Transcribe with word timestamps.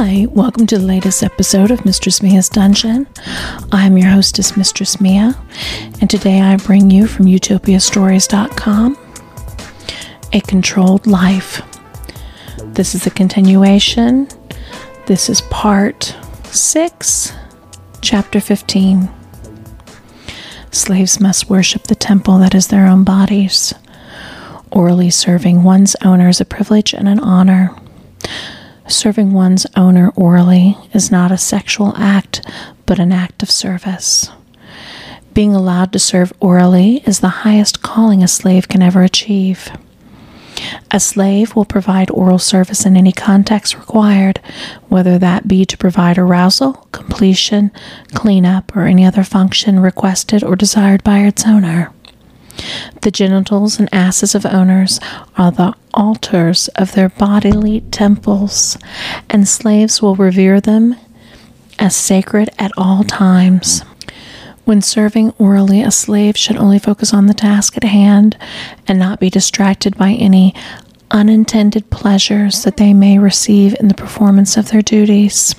Hi, 0.00 0.26
welcome 0.30 0.64
to 0.68 0.78
the 0.78 0.86
latest 0.86 1.24
episode 1.24 1.72
of 1.72 1.84
Mistress 1.84 2.22
Mia's 2.22 2.48
Dungeon. 2.48 3.08
I'm 3.72 3.98
your 3.98 4.10
hostess, 4.10 4.56
Mistress 4.56 5.00
Mia, 5.00 5.34
and 6.00 6.08
today 6.08 6.40
I 6.40 6.54
bring 6.54 6.88
you 6.88 7.08
from 7.08 7.26
utopiastories.com 7.26 8.96
A 10.32 10.40
Controlled 10.42 11.04
Life. 11.08 11.62
This 12.58 12.94
is 12.94 13.08
a 13.08 13.10
continuation. 13.10 14.28
This 15.06 15.28
is 15.28 15.40
part 15.40 16.14
6, 16.44 17.32
chapter 18.00 18.38
15. 18.40 19.10
Slaves 20.70 21.18
must 21.18 21.50
worship 21.50 21.88
the 21.88 21.96
temple 21.96 22.38
that 22.38 22.54
is 22.54 22.68
their 22.68 22.86
own 22.86 23.02
bodies. 23.02 23.74
Orally 24.70 25.10
serving 25.10 25.64
one's 25.64 25.96
owner 26.04 26.28
is 26.28 26.40
a 26.40 26.44
privilege 26.44 26.94
and 26.94 27.08
an 27.08 27.18
honor. 27.18 27.74
Serving 28.88 29.32
one's 29.34 29.66
owner 29.76 30.10
orally 30.16 30.76
is 30.94 31.10
not 31.10 31.30
a 31.30 31.36
sexual 31.36 31.94
act, 31.96 32.40
but 32.86 32.98
an 32.98 33.12
act 33.12 33.42
of 33.42 33.50
service. 33.50 34.30
Being 35.34 35.54
allowed 35.54 35.92
to 35.92 35.98
serve 35.98 36.32
orally 36.40 37.02
is 37.06 37.20
the 37.20 37.28
highest 37.28 37.82
calling 37.82 38.22
a 38.22 38.28
slave 38.28 38.66
can 38.66 38.80
ever 38.82 39.02
achieve. 39.02 39.68
A 40.90 40.98
slave 40.98 41.54
will 41.54 41.66
provide 41.66 42.10
oral 42.10 42.38
service 42.38 42.86
in 42.86 42.96
any 42.96 43.12
context 43.12 43.76
required, 43.76 44.40
whether 44.88 45.18
that 45.18 45.46
be 45.46 45.64
to 45.66 45.76
provide 45.76 46.18
arousal, 46.18 46.72
completion, 46.90 47.70
cleanup, 48.14 48.74
or 48.74 48.86
any 48.86 49.04
other 49.04 49.22
function 49.22 49.80
requested 49.80 50.42
or 50.42 50.56
desired 50.56 51.04
by 51.04 51.20
its 51.20 51.46
owner. 51.46 51.92
The 53.02 53.10
genitals 53.10 53.78
and 53.78 53.88
asses 53.92 54.34
of 54.34 54.46
owners 54.46 55.00
are 55.36 55.50
the 55.50 55.74
altars 55.94 56.68
of 56.68 56.92
their 56.92 57.08
bodily 57.08 57.80
temples, 57.90 58.76
and 59.30 59.48
slaves 59.48 60.02
will 60.02 60.16
revere 60.16 60.60
them 60.60 60.96
as 61.78 61.94
sacred 61.94 62.50
at 62.58 62.72
all 62.76 63.04
times. 63.04 63.82
When 64.64 64.82
serving 64.82 65.32
orally, 65.38 65.80
a 65.80 65.90
slave 65.90 66.36
should 66.36 66.56
only 66.56 66.78
focus 66.78 67.14
on 67.14 67.26
the 67.26 67.34
task 67.34 67.76
at 67.76 67.84
hand 67.84 68.36
and 68.86 68.98
not 68.98 69.20
be 69.20 69.30
distracted 69.30 69.96
by 69.96 70.10
any 70.12 70.54
unintended 71.10 71.88
pleasures 71.88 72.64
that 72.64 72.76
they 72.76 72.92
may 72.92 73.18
receive 73.18 73.74
in 73.80 73.88
the 73.88 73.94
performance 73.94 74.56
of 74.56 74.68
their 74.68 74.82
duties. 74.82 75.54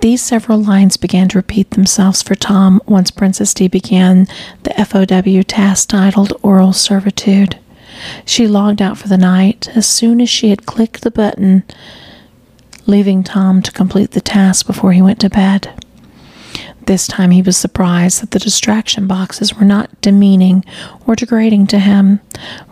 These 0.00 0.22
several 0.22 0.62
lines 0.62 0.96
began 0.96 1.28
to 1.28 1.38
repeat 1.38 1.70
themselves 1.70 2.22
for 2.22 2.36
Tom 2.36 2.80
once 2.86 3.10
Princess 3.10 3.52
D 3.52 3.66
began 3.66 4.28
the 4.62 4.72
FOW 4.84 5.42
task 5.42 5.88
titled 5.88 6.32
Oral 6.42 6.72
Servitude. 6.72 7.58
She 8.24 8.46
logged 8.46 8.80
out 8.80 8.96
for 8.96 9.08
the 9.08 9.18
night 9.18 9.68
as 9.74 9.86
soon 9.88 10.20
as 10.20 10.30
she 10.30 10.50
had 10.50 10.66
clicked 10.66 11.00
the 11.00 11.10
button, 11.10 11.64
leaving 12.86 13.24
Tom 13.24 13.60
to 13.62 13.72
complete 13.72 14.12
the 14.12 14.20
task 14.20 14.66
before 14.68 14.92
he 14.92 15.02
went 15.02 15.20
to 15.20 15.30
bed. 15.30 15.72
This 16.86 17.08
time 17.08 17.32
he 17.32 17.42
was 17.42 17.56
surprised 17.56 18.22
that 18.22 18.30
the 18.30 18.38
distraction 18.38 19.08
boxes 19.08 19.54
were 19.54 19.64
not 19.64 20.00
demeaning 20.00 20.64
or 21.06 21.16
degrading 21.16 21.66
to 21.66 21.78
him. 21.80 22.20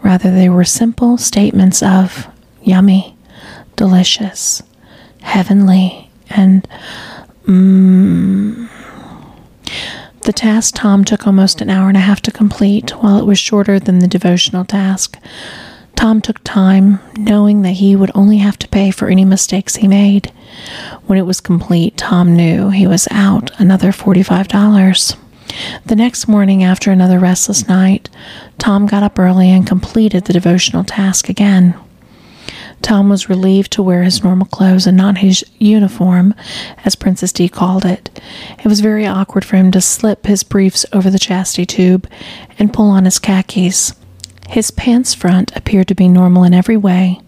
Rather, 0.03 0.31
they 0.31 0.49
were 0.49 0.65
simple 0.65 1.19
statements 1.19 1.83
of 1.83 2.29
yummy, 2.63 3.17
delicious, 3.75 4.63
heavenly, 5.23 6.09
and 6.31 6.67
Mm. 7.47 8.69
The 10.23 10.33
task 10.33 10.75
Tom 10.75 11.05
took 11.05 11.27
almost 11.27 11.61
an 11.61 11.71
hour 11.71 11.89
and 11.89 11.97
a 11.97 12.01
half 12.01 12.21
to 12.23 12.33
complete, 12.33 12.91
while 13.03 13.19
it 13.19 13.27
was 13.27 13.39
shorter 13.39 13.79
than 13.79 14.01
the 14.01 14.09
devotional 14.09 14.65
task. 14.65 15.19
Tom 15.95 16.21
took 16.21 16.43
time, 16.43 16.99
knowing 17.17 17.63
that 17.63 17.73
he 17.75 17.97
would 17.97 18.11
only 18.15 18.39
have 18.39 18.59
to 18.59 18.69
pay 18.69 18.91
for 18.91 19.09
any 19.09 19.25
mistakes 19.25 19.77
he 19.77 19.89
made. 19.89 20.33
When 21.07 21.19
it 21.19 21.27
was 21.27 21.41
complete, 21.41 21.97
Tom 21.97 22.35
knew 22.35 22.71
he 22.71 22.87
was 22.87 23.07
out 23.11 23.51
another 23.61 23.93
$45. 23.93 25.17
The 25.87 25.97
next 25.97 26.27
morning, 26.27 26.65
after 26.65 26.91
another 26.91 27.19
restless 27.19 27.69
night, 27.69 28.11
Tom 28.59 28.87
got 28.87 29.03
up 29.03 29.19
early 29.19 29.49
and 29.51 29.67
completed 29.67 30.25
the 30.25 30.33
devotional 30.33 30.85
task 30.85 31.29
again. 31.29 31.75
Tom 32.83 33.09
was 33.09 33.29
relieved 33.29 33.73
to 33.73 33.83
wear 33.83 34.03
his 34.03 34.23
normal 34.23 34.47
clothes 34.47 34.87
and 34.87 34.97
not 34.97 35.19
his 35.19 35.45
uniform, 35.59 36.35
as 36.85 36.95
Princess 36.95 37.33
D 37.33 37.49
called 37.49 37.85
it. 37.85 38.21
It 38.59 38.67
was 38.67 38.81
very 38.81 39.07
awkward 39.07 39.45
for 39.45 39.57
him 39.57 39.71
to 39.73 39.81
slip 39.81 40.27
his 40.27 40.43
briefs 40.43 40.87
over 40.93 41.11
the 41.11 41.19
chastity 41.19 41.67
tube 41.67 42.09
and 42.59 42.73
pull 42.73 42.91
on 42.91 43.05
his 43.05 43.19
khakis. 43.19 43.95
His 44.49 44.71
pants 44.71 45.15
front 45.15 45.55
appeared 45.57 45.89
to 45.89 45.95
be 45.95 46.09
normal 46.09 46.45
in 46.45 46.55
every 46.55 46.77
way 46.77 47.21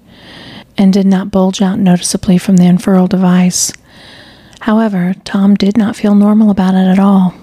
and 0.77 0.93
did 0.93 1.07
not 1.07 1.31
bulge 1.31 1.61
out 1.61 1.79
noticeably 1.79 2.39
from 2.39 2.57
the 2.57 2.67
unfurl 2.67 3.09
device. 3.09 3.73
However, 4.61 5.15
Tom 5.25 5.55
did 5.55 5.77
not 5.77 5.97
feel 5.97 6.15
normal 6.15 6.51
about 6.51 6.75
it 6.75 6.87
at 6.87 6.99
all. 6.99 7.35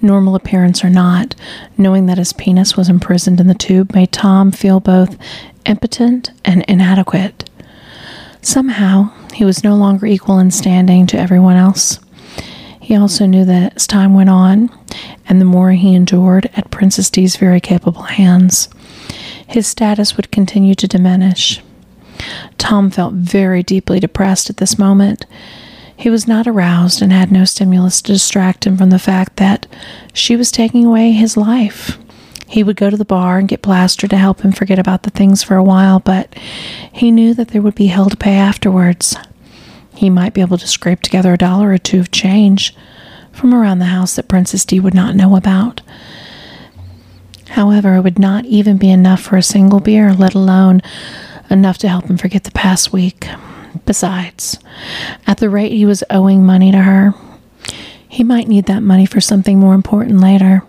Normal 0.00 0.34
appearance 0.34 0.84
or 0.84 0.90
not, 0.90 1.34
knowing 1.76 2.06
that 2.06 2.18
his 2.18 2.32
penis 2.32 2.76
was 2.76 2.88
imprisoned 2.88 3.40
in 3.40 3.46
the 3.46 3.54
tube 3.54 3.94
made 3.94 4.12
Tom 4.12 4.52
feel 4.52 4.80
both 4.80 5.16
impotent 5.64 6.30
and 6.44 6.64
inadequate. 6.68 7.48
Somehow, 8.40 9.10
he 9.34 9.44
was 9.44 9.64
no 9.64 9.74
longer 9.74 10.06
equal 10.06 10.38
in 10.38 10.50
standing 10.50 11.06
to 11.08 11.18
everyone 11.18 11.56
else. 11.56 11.98
He 12.80 12.94
also 12.94 13.26
knew 13.26 13.44
that 13.44 13.74
as 13.74 13.86
time 13.86 14.14
went 14.14 14.30
on, 14.30 14.70
and 15.28 15.40
the 15.40 15.44
more 15.44 15.72
he 15.72 15.94
endured 15.94 16.48
at 16.54 16.70
Princess 16.70 17.10
D's 17.10 17.36
very 17.36 17.60
capable 17.60 18.02
hands, 18.02 18.68
his 19.46 19.66
status 19.66 20.16
would 20.16 20.30
continue 20.30 20.74
to 20.76 20.86
diminish. 20.86 21.60
Tom 22.58 22.90
felt 22.90 23.14
very 23.14 23.62
deeply 23.62 24.00
depressed 24.00 24.48
at 24.50 24.58
this 24.58 24.78
moment. 24.78 25.26
He 25.96 26.10
was 26.10 26.28
not 26.28 26.46
aroused 26.46 27.00
and 27.00 27.12
had 27.12 27.32
no 27.32 27.44
stimulus 27.44 28.02
to 28.02 28.12
distract 28.12 28.66
him 28.66 28.76
from 28.76 28.90
the 28.90 28.98
fact 28.98 29.36
that 29.36 29.66
she 30.12 30.36
was 30.36 30.52
taking 30.52 30.84
away 30.84 31.12
his 31.12 31.36
life. 31.36 31.98
He 32.48 32.62
would 32.62 32.76
go 32.76 32.90
to 32.90 32.96
the 32.96 33.04
bar 33.04 33.38
and 33.38 33.48
get 33.48 33.62
plaster 33.62 34.06
to 34.06 34.16
help 34.16 34.42
him 34.42 34.52
forget 34.52 34.78
about 34.78 35.02
the 35.02 35.10
things 35.10 35.42
for 35.42 35.56
a 35.56 35.64
while, 35.64 35.98
but 35.98 36.32
he 36.92 37.10
knew 37.10 37.34
that 37.34 37.48
there 37.48 37.62
would 37.62 37.74
be 37.74 37.86
hell 37.86 38.08
to 38.08 38.16
pay 38.16 38.34
afterwards. 38.34 39.16
He 39.94 40.10
might 40.10 40.34
be 40.34 40.42
able 40.42 40.58
to 40.58 40.68
scrape 40.68 41.00
together 41.00 41.32
a 41.32 41.38
dollar 41.38 41.70
or 41.70 41.78
two 41.78 41.98
of 41.98 42.10
change 42.10 42.74
from 43.32 43.54
around 43.54 43.78
the 43.78 43.86
house 43.86 44.14
that 44.16 44.28
Princess 44.28 44.64
D 44.64 44.78
would 44.78 44.94
not 44.94 45.16
know 45.16 45.34
about. 45.34 45.80
However, 47.50 47.94
it 47.94 48.02
would 48.02 48.18
not 48.18 48.44
even 48.44 48.76
be 48.76 48.90
enough 48.90 49.22
for 49.22 49.36
a 49.36 49.42
single 49.42 49.80
beer, 49.80 50.12
let 50.12 50.34
alone 50.34 50.82
enough 51.48 51.78
to 51.78 51.88
help 51.88 52.06
him 52.06 52.18
forget 52.18 52.44
the 52.44 52.50
past 52.50 52.92
week. 52.92 53.26
Besides, 53.84 54.58
at 55.26 55.38
the 55.38 55.50
rate 55.50 55.72
he 55.72 55.84
was 55.84 56.04
owing 56.10 56.44
money 56.44 56.72
to 56.72 56.78
her, 56.78 57.14
he 58.08 58.24
might 58.24 58.48
need 58.48 58.66
that 58.66 58.82
money 58.82 59.06
for 59.06 59.20
something 59.20 59.58
more 59.58 59.74
important 59.74 60.20
later. 60.20 60.62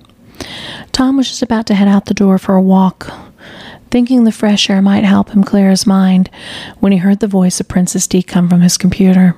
Tom 0.91 1.17
was 1.17 1.29
just 1.29 1.41
about 1.41 1.65
to 1.67 1.75
head 1.75 1.87
out 1.87 2.05
the 2.05 2.13
door 2.13 2.37
for 2.37 2.55
a 2.55 2.61
walk, 2.61 3.11
thinking 3.89 4.23
the 4.23 4.31
fresh 4.31 4.69
air 4.69 4.81
might 4.81 5.03
help 5.03 5.29
him 5.29 5.43
clear 5.43 5.69
his 5.69 5.87
mind, 5.87 6.29
when 6.79 6.91
he 6.91 6.97
heard 6.97 7.19
the 7.19 7.27
voice 7.27 7.59
of 7.59 7.67
Princess 7.67 8.07
D 8.07 8.21
come 8.21 8.49
from 8.49 8.61
his 8.61 8.77
computer. 8.77 9.35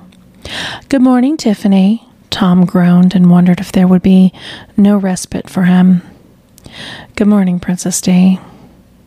Good 0.88 1.02
morning, 1.02 1.36
Tiffany. 1.36 2.06
Tom 2.30 2.64
groaned 2.64 3.14
and 3.14 3.30
wondered 3.30 3.60
if 3.60 3.72
there 3.72 3.86
would 3.86 4.02
be 4.02 4.32
no 4.76 4.96
respite 4.96 5.50
for 5.50 5.64
him. 5.64 6.02
Good 7.16 7.28
morning, 7.28 7.60
Princess 7.60 8.00
D, 8.00 8.38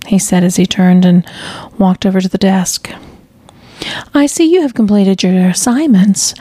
he 0.08 0.20
said 0.20 0.44
as 0.44 0.58
he 0.58 0.66
turned 0.66 1.06
and 1.06 1.26
walked 1.78 2.06
over 2.06 2.22
to 2.22 2.30
the 2.30 2.38
desk. 2.38 2.92
I 4.14 4.26
see 4.26 4.52
you 4.52 4.62
have 4.62 4.74
completed 4.74 5.24
your 5.24 5.50
assignments. 5.50 6.34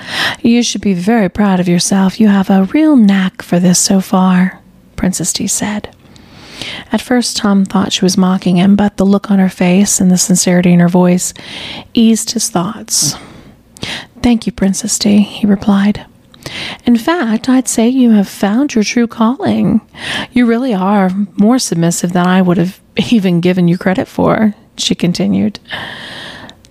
You 0.42 0.62
should 0.62 0.80
be 0.80 0.94
very 0.94 1.28
proud 1.28 1.60
of 1.60 1.68
yourself. 1.68 2.20
You 2.20 2.28
have 2.28 2.50
a 2.50 2.64
real 2.64 2.96
knack 2.96 3.42
for 3.42 3.58
this 3.58 3.78
so 3.78 4.00
far. 4.00 4.60
Princess 4.96 5.32
D 5.32 5.46
said. 5.46 5.94
At 6.92 7.00
first, 7.00 7.36
Tom 7.36 7.64
thought 7.64 7.92
she 7.92 8.04
was 8.04 8.16
mocking 8.16 8.56
him, 8.56 8.76
but 8.76 8.96
the 8.96 9.06
look 9.06 9.30
on 9.30 9.38
her 9.38 9.48
face 9.48 10.00
and 10.00 10.10
the 10.10 10.18
sincerity 10.18 10.72
in 10.72 10.80
her 10.80 10.88
voice 10.88 11.34
eased 11.94 12.32
his 12.32 12.50
thoughts. 12.50 13.16
Thank 14.22 14.46
you, 14.46 14.52
Princess 14.52 14.98
D, 14.98 15.18
he 15.18 15.46
replied. 15.46 16.06
In 16.84 16.96
fact, 16.96 17.48
I'd 17.48 17.68
say 17.68 17.88
you 17.88 18.10
have 18.10 18.28
found 18.28 18.74
your 18.74 18.84
true 18.84 19.06
calling. 19.06 19.80
You 20.32 20.46
really 20.46 20.74
are 20.74 21.10
more 21.36 21.58
submissive 21.58 22.12
than 22.12 22.26
I 22.26 22.42
would 22.42 22.58
have 22.58 22.80
even 23.10 23.40
given 23.40 23.68
you 23.68 23.78
credit 23.78 24.06
for, 24.06 24.54
she 24.76 24.94
continued. 24.94 25.58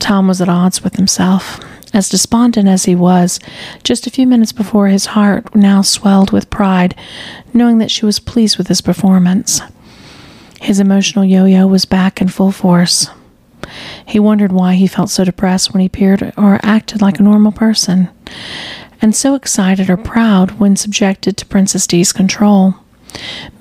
Tom 0.02 0.28
was 0.28 0.42
at 0.42 0.50
odds 0.50 0.84
with 0.84 0.96
himself. 0.96 1.60
As 1.94 2.10
despondent 2.10 2.68
as 2.68 2.86
he 2.86 2.96
was, 2.96 3.40
just 3.84 4.08
a 4.08 4.12
few 4.12 4.26
minutes 4.26 4.52
before 4.52 4.88
his 4.88 5.08
heart 5.08 5.54
now 5.56 5.82
swelled 5.82 6.32
with 6.32 6.50
pride, 6.50 6.96
knowing 7.54 7.78
that 7.78 7.92
she 7.92 8.06
was 8.06 8.20
pleased 8.20 8.58
with 8.58 8.68
his 8.68 8.82
performance. 8.82 9.62
His 10.60 10.80
emotional 10.80 11.26
yo 11.26 11.46
yo 11.46 11.68
was 11.68 11.86
back 11.86 12.22
in 12.22 12.30
full 12.30 12.52
force. 12.52 13.10
He 14.06 14.20
wondered 14.20 14.52
why 14.52 14.74
he 14.76 14.88
felt 14.88 15.10
so 15.10 15.24
depressed 15.24 15.72
when 15.72 15.82
he 15.82 15.86
appeared 15.86 16.34
or 16.38 16.60
acted 16.64 17.02
like 17.02 17.20
a 17.20 17.24
normal 17.24 17.52
person, 17.52 18.10
and 19.02 19.16
so 19.16 19.36
excited 19.36 19.90
or 19.90 19.98
proud 19.98 20.60
when 20.60 20.76
subjected 20.76 21.38
to 21.38 21.46
Princess 21.46 21.86
D's 21.88 22.12
control. 22.12 22.76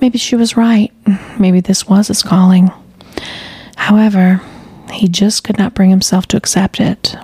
Maybe 0.00 0.18
she 0.18 0.36
was 0.36 0.56
right. 0.56 0.92
Maybe 1.38 1.60
this 1.60 1.88
was 1.88 2.08
his 2.08 2.22
calling. 2.22 2.70
However, 3.76 4.40
he 4.92 5.08
just 5.08 5.44
could 5.44 5.58
not 5.58 5.74
bring 5.74 5.90
himself 5.90 6.26
to 6.28 6.36
accept 6.36 6.80
it. 6.80 7.16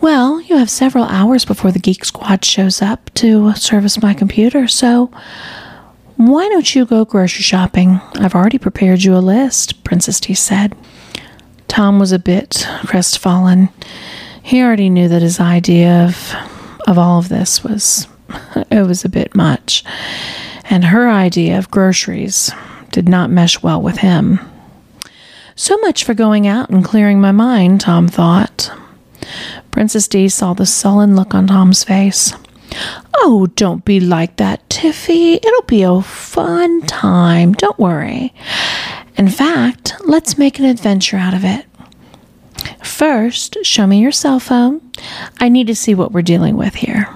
Well, 0.00 0.40
you 0.40 0.56
have 0.56 0.70
several 0.70 1.04
hours 1.04 1.44
before 1.44 1.72
the 1.72 1.78
Geek 1.78 2.04
Squad 2.04 2.44
shows 2.44 2.80
up 2.80 3.10
to 3.14 3.52
service 3.54 4.00
my 4.00 4.14
computer, 4.14 4.66
so 4.66 5.10
why 6.16 6.48
don't 6.48 6.74
you 6.74 6.86
go 6.86 7.04
grocery 7.04 7.42
shopping? 7.42 8.00
I've 8.14 8.34
already 8.34 8.58
prepared 8.58 9.02
you 9.02 9.16
a 9.16 9.18
list, 9.18 9.84
Princess 9.84 10.20
D 10.20 10.34
said. 10.34 10.76
Tom 11.68 11.98
was 11.98 12.12
a 12.12 12.18
bit 12.18 12.66
crestfallen. 12.84 13.68
He 14.42 14.62
already 14.62 14.90
knew 14.90 15.08
that 15.08 15.22
his 15.22 15.38
idea 15.38 16.04
of 16.04 16.34
of 16.86 16.98
all 16.98 17.18
of 17.18 17.28
this 17.28 17.62
was 17.62 18.08
it 18.70 18.86
was 18.86 19.04
a 19.04 19.08
bit 19.08 19.34
much. 19.34 19.84
And 20.68 20.84
her 20.84 21.08
idea 21.08 21.58
of 21.58 21.70
groceries 21.70 22.50
did 22.90 23.08
not 23.08 23.30
mesh 23.30 23.62
well 23.62 23.80
with 23.80 23.98
him. 23.98 24.40
So 25.54 25.76
much 25.78 26.04
for 26.04 26.14
going 26.14 26.46
out 26.46 26.70
and 26.70 26.84
clearing 26.84 27.20
my 27.20 27.32
mind, 27.32 27.80
Tom 27.80 28.08
thought. 28.08 28.72
Princess 29.70 30.08
D 30.08 30.28
saw 30.28 30.54
the 30.54 30.66
sullen 30.66 31.14
look 31.14 31.34
on 31.34 31.46
Tom's 31.46 31.84
face. 31.84 32.32
Oh, 33.16 33.46
don't 33.56 33.84
be 33.84 34.00
like 34.00 34.36
that, 34.36 34.68
Tiffy. 34.68 35.34
It'll 35.34 35.62
be 35.62 35.82
a 35.82 36.00
fun 36.02 36.82
time. 36.82 37.52
Don't 37.54 37.78
worry. 37.78 38.32
In 39.16 39.28
fact, 39.28 39.94
let's 40.04 40.38
make 40.38 40.58
an 40.58 40.64
adventure 40.64 41.16
out 41.16 41.34
of 41.34 41.44
it. 41.44 41.66
First, 42.82 43.58
show 43.62 43.86
me 43.86 44.00
your 44.00 44.12
cell 44.12 44.40
phone. 44.40 44.80
I 45.38 45.48
need 45.48 45.66
to 45.66 45.74
see 45.74 45.94
what 45.94 46.12
we're 46.12 46.22
dealing 46.22 46.56
with 46.56 46.74
here. 46.74 47.08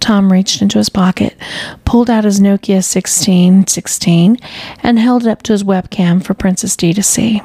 Tom 0.00 0.32
reached 0.32 0.62
into 0.62 0.78
his 0.78 0.88
pocket, 0.88 1.36
pulled 1.84 2.10
out 2.10 2.24
his 2.24 2.40
Nokia 2.40 2.82
1616, 2.82 4.38
and 4.82 4.98
held 4.98 5.26
it 5.26 5.30
up 5.30 5.42
to 5.42 5.52
his 5.52 5.62
webcam 5.62 6.24
for 6.24 6.34
Princess 6.34 6.76
D 6.76 6.92
to 6.92 7.02
see. 7.02 7.42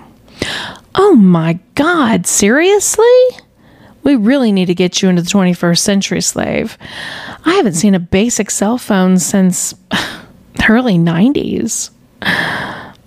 Oh 0.96 1.16
my 1.16 1.60
God, 1.76 2.26
seriously? 2.26 3.06
We 4.04 4.16
really 4.16 4.52
need 4.52 4.68
to 4.68 4.76
get 4.76 5.02
you 5.02 5.10
into 5.10 5.22
the 5.22 5.30
21st 5.30 5.80
century, 5.80 6.22
slave. 6.22 6.78
I 7.44 7.54
haven't 7.56 7.74
seen 7.74 7.96
a 7.96 8.00
basic 8.00 8.52
cell 8.52 8.78
phone 8.78 9.18
since 9.18 9.74
the 9.90 10.66
early 10.70 10.96
90s. 10.96 11.90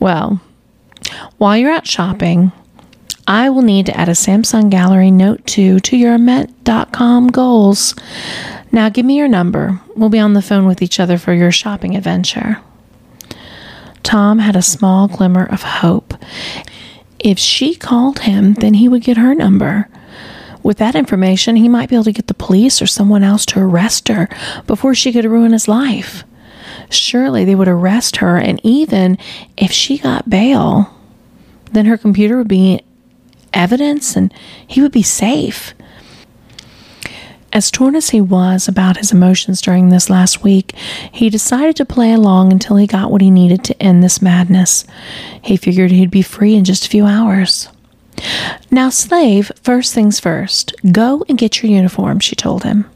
Well, 0.00 0.40
while 1.38 1.56
you're 1.56 1.70
out 1.70 1.86
shopping, 1.86 2.52
I 3.28 3.50
will 3.50 3.62
need 3.62 3.86
to 3.86 3.96
add 3.96 4.08
a 4.08 4.12
Samsung 4.12 4.70
Galaxy 4.70 5.10
Note 5.10 5.46
2 5.46 5.80
to 5.80 5.96
your 5.96 6.18
Met.com 6.18 7.28
goals. 7.28 7.94
Now 8.70 8.88
give 8.88 9.06
me 9.06 9.16
your 9.16 9.28
number. 9.28 9.80
We'll 9.96 10.08
be 10.08 10.18
on 10.18 10.34
the 10.34 10.42
phone 10.42 10.66
with 10.66 10.82
each 10.82 11.00
other 11.00 11.18
for 11.18 11.32
your 11.32 11.50
shopping 11.50 11.96
adventure. 11.96 12.58
Tom 14.02 14.38
had 14.38 14.56
a 14.56 14.62
small 14.62 15.08
glimmer 15.08 15.44
of 15.44 15.62
hope. 15.62 16.14
If 17.18 17.38
she 17.38 17.74
called 17.74 18.20
him, 18.20 18.54
then 18.54 18.74
he 18.74 18.88
would 18.88 19.02
get 19.02 19.16
her 19.16 19.34
number. 19.34 19.88
With 20.62 20.78
that 20.78 20.94
information, 20.94 21.56
he 21.56 21.68
might 21.68 21.88
be 21.88 21.96
able 21.96 22.04
to 22.04 22.12
get 22.12 22.26
the 22.26 22.34
police 22.34 22.82
or 22.82 22.86
someone 22.86 23.22
else 23.22 23.46
to 23.46 23.60
arrest 23.60 24.08
her 24.08 24.28
before 24.66 24.94
she 24.94 25.12
could 25.12 25.24
ruin 25.24 25.52
his 25.52 25.68
life. 25.68 26.24
Surely 26.90 27.44
they 27.44 27.54
would 27.54 27.68
arrest 27.68 28.16
her, 28.16 28.36
and 28.36 28.60
even 28.62 29.18
if 29.56 29.70
she 29.72 29.98
got 29.98 30.30
bail, 30.30 30.94
then 31.72 31.86
her 31.86 31.96
computer 31.96 32.36
would 32.36 32.48
be 32.48 32.80
evidence 33.52 34.16
and 34.16 34.32
he 34.66 34.80
would 34.80 34.92
be 34.92 35.02
safe. 35.02 35.74
As 37.52 37.70
torn 37.70 37.96
as 37.96 38.10
he 38.10 38.20
was 38.20 38.68
about 38.68 38.98
his 38.98 39.10
emotions 39.10 39.62
during 39.62 39.88
this 39.88 40.10
last 40.10 40.42
week, 40.42 40.74
he 41.10 41.30
decided 41.30 41.76
to 41.76 41.84
play 41.84 42.12
along 42.12 42.52
until 42.52 42.76
he 42.76 42.86
got 42.86 43.10
what 43.10 43.22
he 43.22 43.30
needed 43.30 43.64
to 43.64 43.82
end 43.82 44.02
this 44.02 44.20
madness. 44.20 44.84
He 45.40 45.56
figured 45.56 45.90
he'd 45.90 46.10
be 46.10 46.22
free 46.22 46.54
in 46.54 46.64
just 46.64 46.86
a 46.86 46.90
few 46.90 47.06
hours. 47.06 47.68
Now, 48.70 48.90
slave, 48.90 49.50
first 49.62 49.94
things 49.94 50.20
first, 50.20 50.74
go 50.92 51.24
and 51.28 51.38
get 51.38 51.62
your 51.62 51.72
uniform, 51.72 52.20
she 52.20 52.36
told 52.36 52.64
him. 52.64 52.88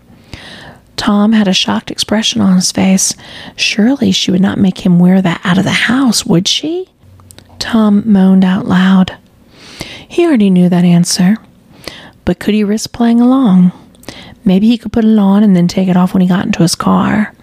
Tom 0.97 1.33
had 1.33 1.49
a 1.49 1.55
shocked 1.55 1.91
expression 1.91 2.41
on 2.41 2.55
his 2.55 2.71
face. 2.71 3.15
Surely 3.57 4.13
she 4.13 4.31
would 4.31 4.41
not 4.41 4.59
make 4.59 4.85
him 4.85 4.99
wear 4.99 5.23
that 5.23 5.41
out 5.45 5.59
of 5.59 5.65
the 5.65 5.71
house, 5.71 6.27
would 6.27 6.47
she? 6.47 6.89
Tom 7.59 8.03
moaned 8.05 8.45
out 8.45 8.67
loud. 8.67 9.17
He 10.07 10.27
already 10.27 10.51
knew 10.51 10.69
that 10.69 10.85
answer. 10.85 11.39
But 12.25 12.39
could 12.39 12.55
he 12.55 12.63
risk 12.63 12.93
playing 12.93 13.21
along? 13.21 13.73
Maybe 14.45 14.69
he 14.69 14.79
could 14.79 14.93
put 14.93 15.05
it 15.05 15.19
on 15.19 15.43
and 15.43 15.55
then 15.57 15.69
take 15.69 15.89
it 15.89 15.97
off 15.97 16.15
when 16.15 16.21
he 16.21 16.29
got 16.29 16.47
into 16.47 16.63
his 16.63 16.75
car. 16.75 17.35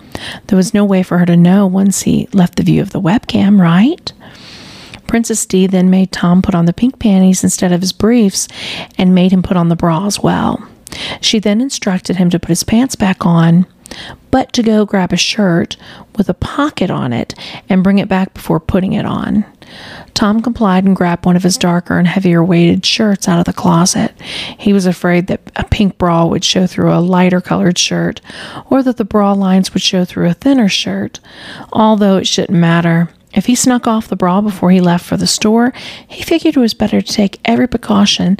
There 0.47 0.57
was 0.57 0.73
no 0.73 0.83
way 0.83 1.03
for 1.03 1.17
her 1.17 1.25
to 1.25 1.37
know 1.37 1.65
once 1.65 2.01
he 2.01 2.27
left 2.33 2.55
the 2.55 2.63
view 2.63 2.81
of 2.81 2.91
the 2.91 3.01
webcam, 3.01 3.59
right? 3.59 4.11
Princess 5.07 5.45
D 5.45 5.65
then 5.65 5.89
made 5.89 6.11
Tom 6.11 6.41
put 6.41 6.55
on 6.55 6.65
the 6.65 6.73
pink 6.73 6.99
panties 6.99 7.43
instead 7.43 7.71
of 7.71 7.81
his 7.81 7.93
briefs 7.93 8.47
and 8.97 9.15
made 9.15 9.31
him 9.31 9.41
put 9.41 9.57
on 9.57 9.69
the 9.69 9.75
bra 9.75 10.05
as 10.05 10.19
well. 10.19 10.67
She 11.21 11.39
then 11.39 11.61
instructed 11.61 12.17
him 12.17 12.29
to 12.29 12.39
put 12.39 12.49
his 12.49 12.63
pants 12.63 12.95
back 12.95 13.25
on, 13.25 13.65
but 14.29 14.53
to 14.53 14.63
go 14.63 14.85
grab 14.85 15.11
a 15.13 15.17
shirt 15.17 15.77
with 16.15 16.29
a 16.29 16.33
pocket 16.33 16.91
on 16.91 17.13
it 17.13 17.33
and 17.69 17.83
bring 17.83 17.97
it 17.97 18.07
back 18.07 18.33
before 18.33 18.59
putting 18.59 18.93
it 18.93 19.05
on. 19.05 19.45
Tom 20.19 20.41
complied 20.41 20.83
and 20.83 20.97
grabbed 20.97 21.23
one 21.23 21.37
of 21.37 21.43
his 21.43 21.57
darker 21.57 21.97
and 21.97 22.05
heavier 22.05 22.43
weighted 22.43 22.85
shirts 22.85 23.29
out 23.29 23.39
of 23.39 23.45
the 23.45 23.53
closet. 23.53 24.11
He 24.59 24.73
was 24.73 24.85
afraid 24.85 25.27
that 25.27 25.39
a 25.55 25.63
pink 25.63 25.97
bra 25.97 26.25
would 26.25 26.43
show 26.43 26.67
through 26.67 26.91
a 26.91 26.99
lighter 26.99 27.39
colored 27.39 27.77
shirt, 27.77 28.19
or 28.69 28.83
that 28.83 28.97
the 28.97 29.05
bra 29.05 29.31
lines 29.31 29.73
would 29.73 29.81
show 29.81 30.03
through 30.03 30.27
a 30.27 30.33
thinner 30.33 30.67
shirt, 30.67 31.21
although 31.71 32.17
it 32.17 32.27
shouldn't 32.27 32.59
matter. 32.59 33.07
If 33.33 33.45
he 33.45 33.55
snuck 33.55 33.87
off 33.87 34.09
the 34.09 34.17
bra 34.17 34.41
before 34.41 34.71
he 34.71 34.81
left 34.81 35.05
for 35.05 35.15
the 35.15 35.25
store, 35.25 35.71
he 36.05 36.21
figured 36.21 36.57
it 36.57 36.59
was 36.59 36.73
better 36.73 36.99
to 36.99 37.13
take 37.13 37.39
every 37.45 37.69
precaution 37.69 38.37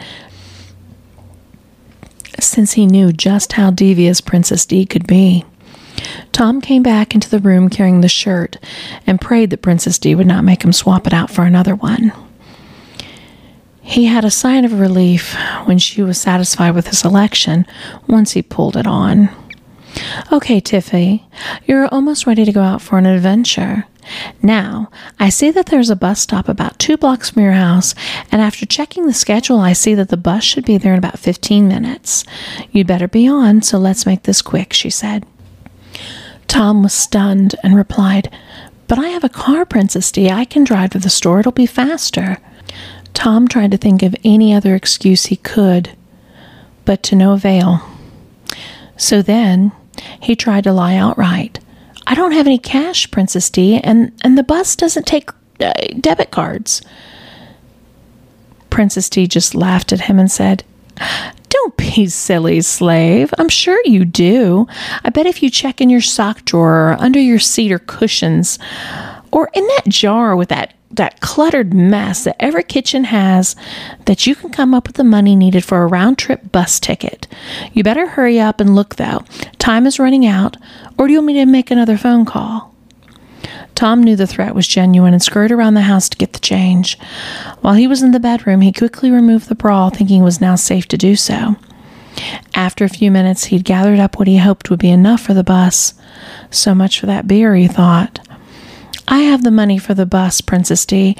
since 2.41 2.73
he 2.73 2.87
knew 2.87 3.13
just 3.13 3.53
how 3.53 3.71
devious 3.71 4.19
Princess 4.19 4.65
D 4.65 4.85
could 4.85 5.07
be. 5.07 5.45
Tom 6.31 6.61
came 6.61 6.83
back 6.83 7.13
into 7.13 7.29
the 7.29 7.39
room 7.39 7.69
carrying 7.69 8.01
the 8.01 8.07
shirt 8.07 8.57
and 9.05 9.19
prayed 9.19 9.49
that 9.49 9.61
Princess 9.61 9.99
D 9.99 10.15
would 10.15 10.27
not 10.27 10.43
make 10.43 10.63
him 10.63 10.73
swap 10.73 11.07
it 11.07 11.13
out 11.13 11.29
for 11.29 11.43
another 11.43 11.75
one. 11.75 12.13
He 13.81 14.05
had 14.05 14.23
a 14.23 14.31
sign 14.31 14.65
of 14.65 14.79
relief 14.79 15.35
when 15.65 15.79
she 15.79 16.03
was 16.03 16.21
satisfied 16.21 16.75
with 16.75 16.87
his 16.87 16.99
selection 16.99 17.65
once 18.07 18.33
he 18.33 18.41
pulled 18.41 18.77
it 18.77 18.85
on. 18.85 19.29
Okay, 20.31 20.61
Tiffy, 20.61 21.23
you're 21.65 21.87
almost 21.87 22.27
ready 22.27 22.45
to 22.45 22.51
go 22.51 22.61
out 22.61 22.81
for 22.81 22.99
an 22.99 23.07
adventure. 23.07 23.85
Now, 24.41 24.89
I 25.19 25.29
see 25.29 25.51
that 25.51 25.67
there's 25.67 25.89
a 25.89 25.95
bus 25.95 26.21
stop 26.21 26.47
about 26.47 26.79
two 26.79 26.97
blocks 26.97 27.31
from 27.31 27.43
your 27.43 27.53
house, 27.53 27.95
and 28.31 28.41
after 28.41 28.65
checking 28.65 29.05
the 29.05 29.13
schedule, 29.13 29.59
I 29.59 29.73
see 29.73 29.95
that 29.95 30.09
the 30.09 30.17
bus 30.17 30.43
should 30.43 30.65
be 30.65 30.77
there 30.77 30.93
in 30.93 30.99
about 30.99 31.19
15 31.19 31.67
minutes. 31.67 32.23
You'd 32.71 32.87
better 32.87 33.07
be 33.07 33.27
on, 33.27 33.61
so 33.61 33.77
let's 33.77 34.05
make 34.05 34.23
this 34.23 34.41
quick, 34.41 34.73
she 34.73 34.89
said. 34.89 35.25
Tom 36.49 36.83
was 36.83 36.93
stunned 36.93 37.55
and 37.63 37.75
replied, 37.75 38.29
But 38.87 38.99
I 38.99 39.07
have 39.09 39.23
a 39.23 39.29
car, 39.29 39.65
Princess 39.65 40.11
D. 40.11 40.29
I 40.29 40.43
can 40.43 40.65
drive 40.65 40.89
to 40.89 40.99
the 40.99 41.09
store. 41.09 41.39
It'll 41.39 41.51
be 41.53 41.65
faster. 41.65 42.39
Tom 43.13 43.47
tried 43.47 43.71
to 43.71 43.77
think 43.77 44.03
of 44.03 44.15
any 44.25 44.53
other 44.53 44.75
excuse 44.75 45.27
he 45.27 45.37
could, 45.37 45.95
but 46.85 47.03
to 47.03 47.15
no 47.15 47.33
avail. 47.33 47.81
So 48.97 49.21
then 49.21 49.71
he 50.21 50.35
tried 50.35 50.65
to 50.65 50.73
lie 50.73 50.95
outright. 50.95 51.59
I 52.07 52.15
don't 52.15 52.31
have 52.31 52.47
any 52.47 52.57
cash, 52.57 53.09
Princess 53.11 53.49
D, 53.49 53.77
and, 53.77 54.11
and 54.23 54.37
the 54.37 54.43
bus 54.43 54.75
doesn't 54.75 55.05
take 55.05 55.29
uh, 55.59 55.71
debit 55.99 56.31
cards. 56.31 56.81
Princess 58.69 59.09
D 59.09 59.27
just 59.27 59.53
laughed 59.53 59.93
at 59.93 60.01
him 60.01 60.17
and 60.17 60.31
said, 60.31 60.63
Don't 61.49 61.75
be 61.77 62.07
silly, 62.07 62.61
slave. 62.61 63.33
I'm 63.37 63.49
sure 63.49 63.81
you 63.85 64.05
do. 64.05 64.67
I 65.03 65.09
bet 65.09 65.25
if 65.25 65.41
you 65.41 65.49
check 65.49 65.81
in 65.81 65.89
your 65.89 66.01
sock 66.01 66.45
drawer 66.45 66.91
or 66.91 66.97
under 66.99 67.19
your 67.19 67.39
seat 67.39 67.71
or 67.71 67.79
cushions, 67.79 68.59
or 69.31 69.49
in 69.53 69.65
that 69.67 69.87
jar 69.87 70.35
with 70.35 70.49
that 70.49 70.73
that 70.91 71.21
cluttered 71.21 71.73
mess 71.73 72.23
that 72.23 72.35
every 72.39 72.63
kitchen 72.63 73.03
has 73.05 73.55
that 74.05 74.25
you 74.25 74.35
can 74.35 74.49
come 74.49 74.73
up 74.73 74.87
with 74.87 74.95
the 74.95 75.03
money 75.03 75.35
needed 75.35 75.63
for 75.63 75.83
a 75.83 75.87
round 75.87 76.17
trip 76.17 76.51
bus 76.51 76.79
ticket. 76.79 77.27
You 77.73 77.83
better 77.83 78.07
hurry 78.07 78.39
up 78.39 78.59
and 78.59 78.75
look 78.75 78.95
though. 78.95 79.23
Time 79.59 79.85
is 79.85 79.99
running 79.99 80.25
out, 80.25 80.57
or 80.97 81.07
do 81.07 81.13
you 81.13 81.19
want 81.19 81.27
me 81.27 81.33
to 81.33 81.45
make 81.45 81.71
another 81.71 81.97
phone 81.97 82.25
call? 82.25 82.68
Tom 83.79 84.03
knew 84.03 84.17
the 84.17 84.27
threat 84.27 84.53
was 84.53 84.67
genuine 84.67 85.13
and 85.13 85.23
scurried 85.23 85.53
around 85.53 85.73
the 85.73 85.83
house 85.83 86.09
to 86.09 86.17
get 86.17 86.33
the 86.33 86.39
change. 86.39 86.99
While 87.61 87.75
he 87.75 87.87
was 87.87 88.03
in 88.03 88.11
the 88.11 88.19
bedroom, 88.19 88.59
he 88.59 88.73
quickly 88.73 89.09
removed 89.09 89.47
the 89.47 89.55
bra, 89.55 89.89
thinking 89.89 90.19
it 90.19 90.25
was 90.25 90.41
now 90.41 90.55
safe 90.55 90.85
to 90.89 90.97
do 90.97 91.15
so. 91.15 91.55
After 92.53 92.83
a 92.83 92.89
few 92.89 93.09
minutes, 93.09 93.45
he'd 93.45 93.63
gathered 93.63 93.97
up 93.97 94.19
what 94.19 94.27
he 94.27 94.39
hoped 94.39 94.69
would 94.69 94.81
be 94.81 94.89
enough 94.89 95.21
for 95.21 95.33
the 95.33 95.45
bus. 95.45 95.93
So 96.51 96.75
much 96.75 96.99
for 96.99 97.05
that 97.05 97.25
beer, 97.25 97.55
he 97.55 97.69
thought. 97.69 98.19
I 99.07 99.19
have 99.19 99.45
the 99.45 99.49
money 99.49 99.77
for 99.77 99.93
the 99.93 100.05
bus, 100.05 100.41
Princess 100.41 100.85
D. 100.85 101.15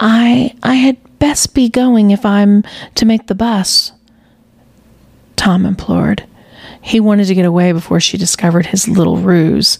I 0.00 0.52
I 0.64 0.74
had 0.74 0.96
best 1.20 1.54
be 1.54 1.68
going 1.68 2.10
if 2.10 2.26
I'm 2.26 2.64
to 2.96 3.06
make 3.06 3.28
the 3.28 3.36
bus. 3.36 3.92
Tom 5.36 5.64
implored. 5.64 6.26
He 6.82 6.98
wanted 6.98 7.28
to 7.28 7.36
get 7.36 7.46
away 7.46 7.70
before 7.70 8.00
she 8.00 8.18
discovered 8.18 8.66
his 8.66 8.88
little 8.88 9.18
ruse. 9.18 9.78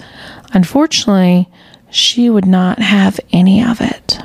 Unfortunately, 0.52 1.48
she 1.94 2.28
would 2.28 2.46
not 2.46 2.80
have 2.80 3.20
any 3.32 3.62
of 3.62 3.80
it. 3.80 4.18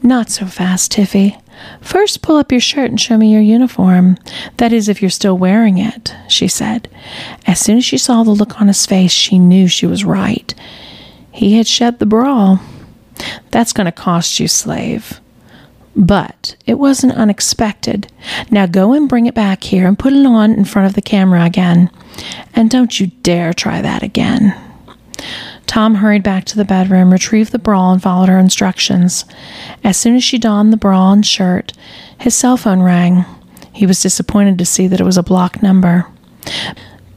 Not 0.00 0.30
so 0.30 0.46
fast, 0.46 0.92
Tiffy. 0.92 1.40
First, 1.80 2.22
pull 2.22 2.36
up 2.36 2.52
your 2.52 2.60
shirt 2.60 2.88
and 2.88 3.00
show 3.00 3.16
me 3.16 3.32
your 3.32 3.42
uniform. 3.42 4.16
That 4.58 4.72
is, 4.72 4.88
if 4.88 5.02
you're 5.02 5.10
still 5.10 5.36
wearing 5.36 5.78
it, 5.78 6.14
she 6.28 6.46
said. 6.46 6.88
As 7.48 7.58
soon 7.58 7.78
as 7.78 7.84
she 7.84 7.98
saw 7.98 8.22
the 8.22 8.30
look 8.30 8.60
on 8.60 8.68
his 8.68 8.86
face, 8.86 9.10
she 9.10 9.40
knew 9.40 9.66
she 9.66 9.86
was 9.86 10.04
right. 10.04 10.54
He 11.32 11.56
had 11.56 11.66
shed 11.66 11.98
the 11.98 12.06
bra. 12.06 12.58
That's 13.50 13.72
going 13.72 13.86
to 13.86 13.92
cost 13.92 14.38
you, 14.38 14.46
slave. 14.46 15.20
But 15.96 16.54
it 16.64 16.78
wasn't 16.78 17.14
unexpected. 17.14 18.06
Now 18.52 18.66
go 18.66 18.92
and 18.92 19.08
bring 19.08 19.26
it 19.26 19.34
back 19.34 19.64
here 19.64 19.88
and 19.88 19.98
put 19.98 20.12
it 20.12 20.24
on 20.24 20.52
in 20.52 20.64
front 20.64 20.86
of 20.86 20.94
the 20.94 21.02
camera 21.02 21.44
again. 21.44 21.90
And 22.54 22.70
don't 22.70 23.00
you 23.00 23.08
dare 23.08 23.52
try 23.52 23.82
that 23.82 24.04
again. 24.04 24.54
Tom 25.68 25.96
hurried 25.96 26.22
back 26.22 26.46
to 26.46 26.56
the 26.56 26.64
bedroom, 26.64 27.12
retrieved 27.12 27.52
the 27.52 27.58
bra, 27.58 27.92
and 27.92 28.02
followed 28.02 28.30
her 28.30 28.38
instructions. 28.38 29.26
As 29.84 29.98
soon 29.98 30.16
as 30.16 30.24
she 30.24 30.38
donned 30.38 30.72
the 30.72 30.78
bra 30.78 31.12
and 31.12 31.24
shirt, 31.24 31.72
his 32.18 32.34
cell 32.34 32.56
phone 32.56 32.80
rang. 32.80 33.24
He 33.72 33.86
was 33.86 34.02
disappointed 34.02 34.58
to 34.58 34.64
see 34.64 34.88
that 34.88 35.00
it 35.00 35.04
was 35.04 35.18
a 35.18 35.22
blocked 35.22 35.62
number. 35.62 36.06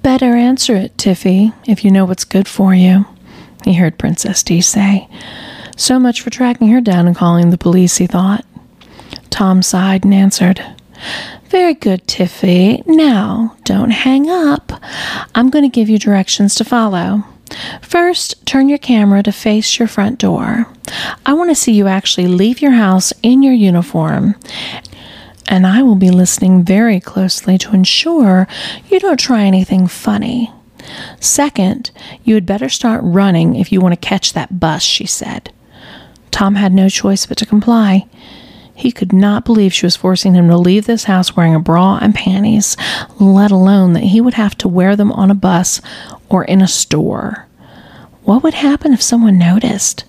Better 0.03 0.35
answer 0.35 0.75
it, 0.75 0.95
Tiffy, 0.97 1.53
if 1.65 1.85
you 1.85 1.91
know 1.91 2.05
what's 2.05 2.25
good 2.25 2.47
for 2.47 2.75
you, 2.75 3.05
he 3.63 3.73
heard 3.73 3.97
Princess 3.97 4.43
D 4.43 4.61
say. 4.61 5.07
So 5.77 5.97
much 5.97 6.21
for 6.21 6.29
tracking 6.29 6.67
her 6.67 6.81
down 6.81 7.07
and 7.07 7.15
calling 7.15 7.49
the 7.49 7.57
police, 7.57 7.97
he 7.97 8.05
thought. 8.05 8.45
Tom 9.29 9.63
sighed 9.63 10.03
and 10.03 10.13
answered, 10.13 10.63
Very 11.45 11.73
good, 11.73 12.05
Tiffy. 12.05 12.83
Now, 12.85 13.55
don't 13.63 13.91
hang 13.91 14.29
up. 14.29 14.73
I'm 15.33 15.49
going 15.49 15.63
to 15.63 15.73
give 15.73 15.89
you 15.89 15.97
directions 15.97 16.53
to 16.55 16.65
follow. 16.65 17.23
First, 17.81 18.45
turn 18.45 18.69
your 18.69 18.77
camera 18.77 19.23
to 19.23 19.31
face 19.31 19.79
your 19.79 19.87
front 19.87 20.19
door. 20.19 20.67
I 21.25 21.33
want 21.33 21.49
to 21.49 21.55
see 21.55 21.73
you 21.73 21.87
actually 21.87 22.27
leave 22.27 22.61
your 22.61 22.71
house 22.71 23.13
in 23.21 23.43
your 23.43 23.53
uniform. 23.53 24.35
And 25.47 25.67
I 25.67 25.83
will 25.83 25.95
be 25.95 26.11
listening 26.11 26.63
very 26.63 26.99
closely 26.99 27.57
to 27.57 27.73
ensure 27.73 28.47
you 28.89 28.99
don't 28.99 29.19
try 29.19 29.43
anything 29.43 29.87
funny. 29.87 30.51
Second, 31.19 31.91
you 32.23 32.35
had 32.35 32.45
better 32.45 32.69
start 32.69 33.01
running 33.03 33.55
if 33.55 33.71
you 33.71 33.81
want 33.81 33.93
to 33.93 34.07
catch 34.07 34.33
that 34.33 34.59
bus, 34.59 34.81
she 34.81 35.05
said. 35.05 35.51
Tom 36.31 36.55
had 36.55 36.73
no 36.73 36.89
choice 36.89 37.25
but 37.25 37.37
to 37.37 37.45
comply. 37.45 38.07
He 38.81 38.91
could 38.91 39.13
not 39.13 39.45
believe 39.45 39.75
she 39.75 39.85
was 39.85 39.95
forcing 39.95 40.33
him 40.33 40.47
to 40.47 40.57
leave 40.57 40.87
this 40.87 41.03
house 41.03 41.35
wearing 41.35 41.53
a 41.53 41.59
bra 41.59 41.99
and 42.01 42.15
panties, 42.15 42.75
let 43.19 43.51
alone 43.51 43.93
that 43.93 44.05
he 44.05 44.19
would 44.19 44.33
have 44.33 44.57
to 44.57 44.67
wear 44.67 44.95
them 44.95 45.11
on 45.11 45.29
a 45.29 45.35
bus 45.35 45.81
or 46.29 46.43
in 46.45 46.63
a 46.63 46.67
store. 46.67 47.45
What 48.23 48.41
would 48.41 48.55
happen 48.55 48.91
if 48.91 48.99
someone 48.99 49.37
noticed? 49.37 50.05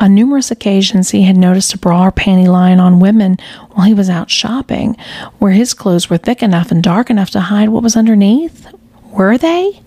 On 0.00 0.16
numerous 0.16 0.50
occasions, 0.50 1.10
he 1.10 1.22
had 1.22 1.36
noticed 1.36 1.74
a 1.74 1.78
bra 1.78 2.06
or 2.06 2.10
panty 2.10 2.48
line 2.48 2.80
on 2.80 2.98
women 2.98 3.36
while 3.70 3.86
he 3.86 3.94
was 3.94 4.10
out 4.10 4.32
shopping, 4.32 4.96
where 5.38 5.52
his 5.52 5.72
clothes 5.72 6.10
were 6.10 6.18
thick 6.18 6.42
enough 6.42 6.72
and 6.72 6.82
dark 6.82 7.08
enough 7.08 7.30
to 7.30 7.40
hide 7.40 7.68
what 7.68 7.84
was 7.84 7.94
underneath. 7.94 8.66
Were 9.12 9.38
they? 9.38 9.80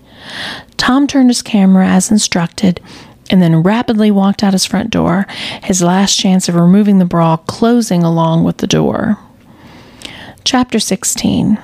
Tom 0.78 1.06
turned 1.06 1.28
his 1.28 1.42
camera 1.42 1.86
as 1.86 2.10
instructed 2.10 2.80
and 3.30 3.42
then 3.42 3.62
rapidly 3.62 4.10
walked 4.10 4.42
out 4.42 4.52
his 4.52 4.64
front 4.64 4.90
door, 4.90 5.26
his 5.62 5.82
last 5.82 6.16
chance 6.16 6.48
of 6.48 6.54
removing 6.54 6.98
the 6.98 7.04
bra 7.04 7.36
closing 7.36 8.02
along 8.02 8.44
with 8.44 8.58
the 8.58 8.66
door. 8.66 9.18
Chapter 10.46 10.78
16 10.78 11.56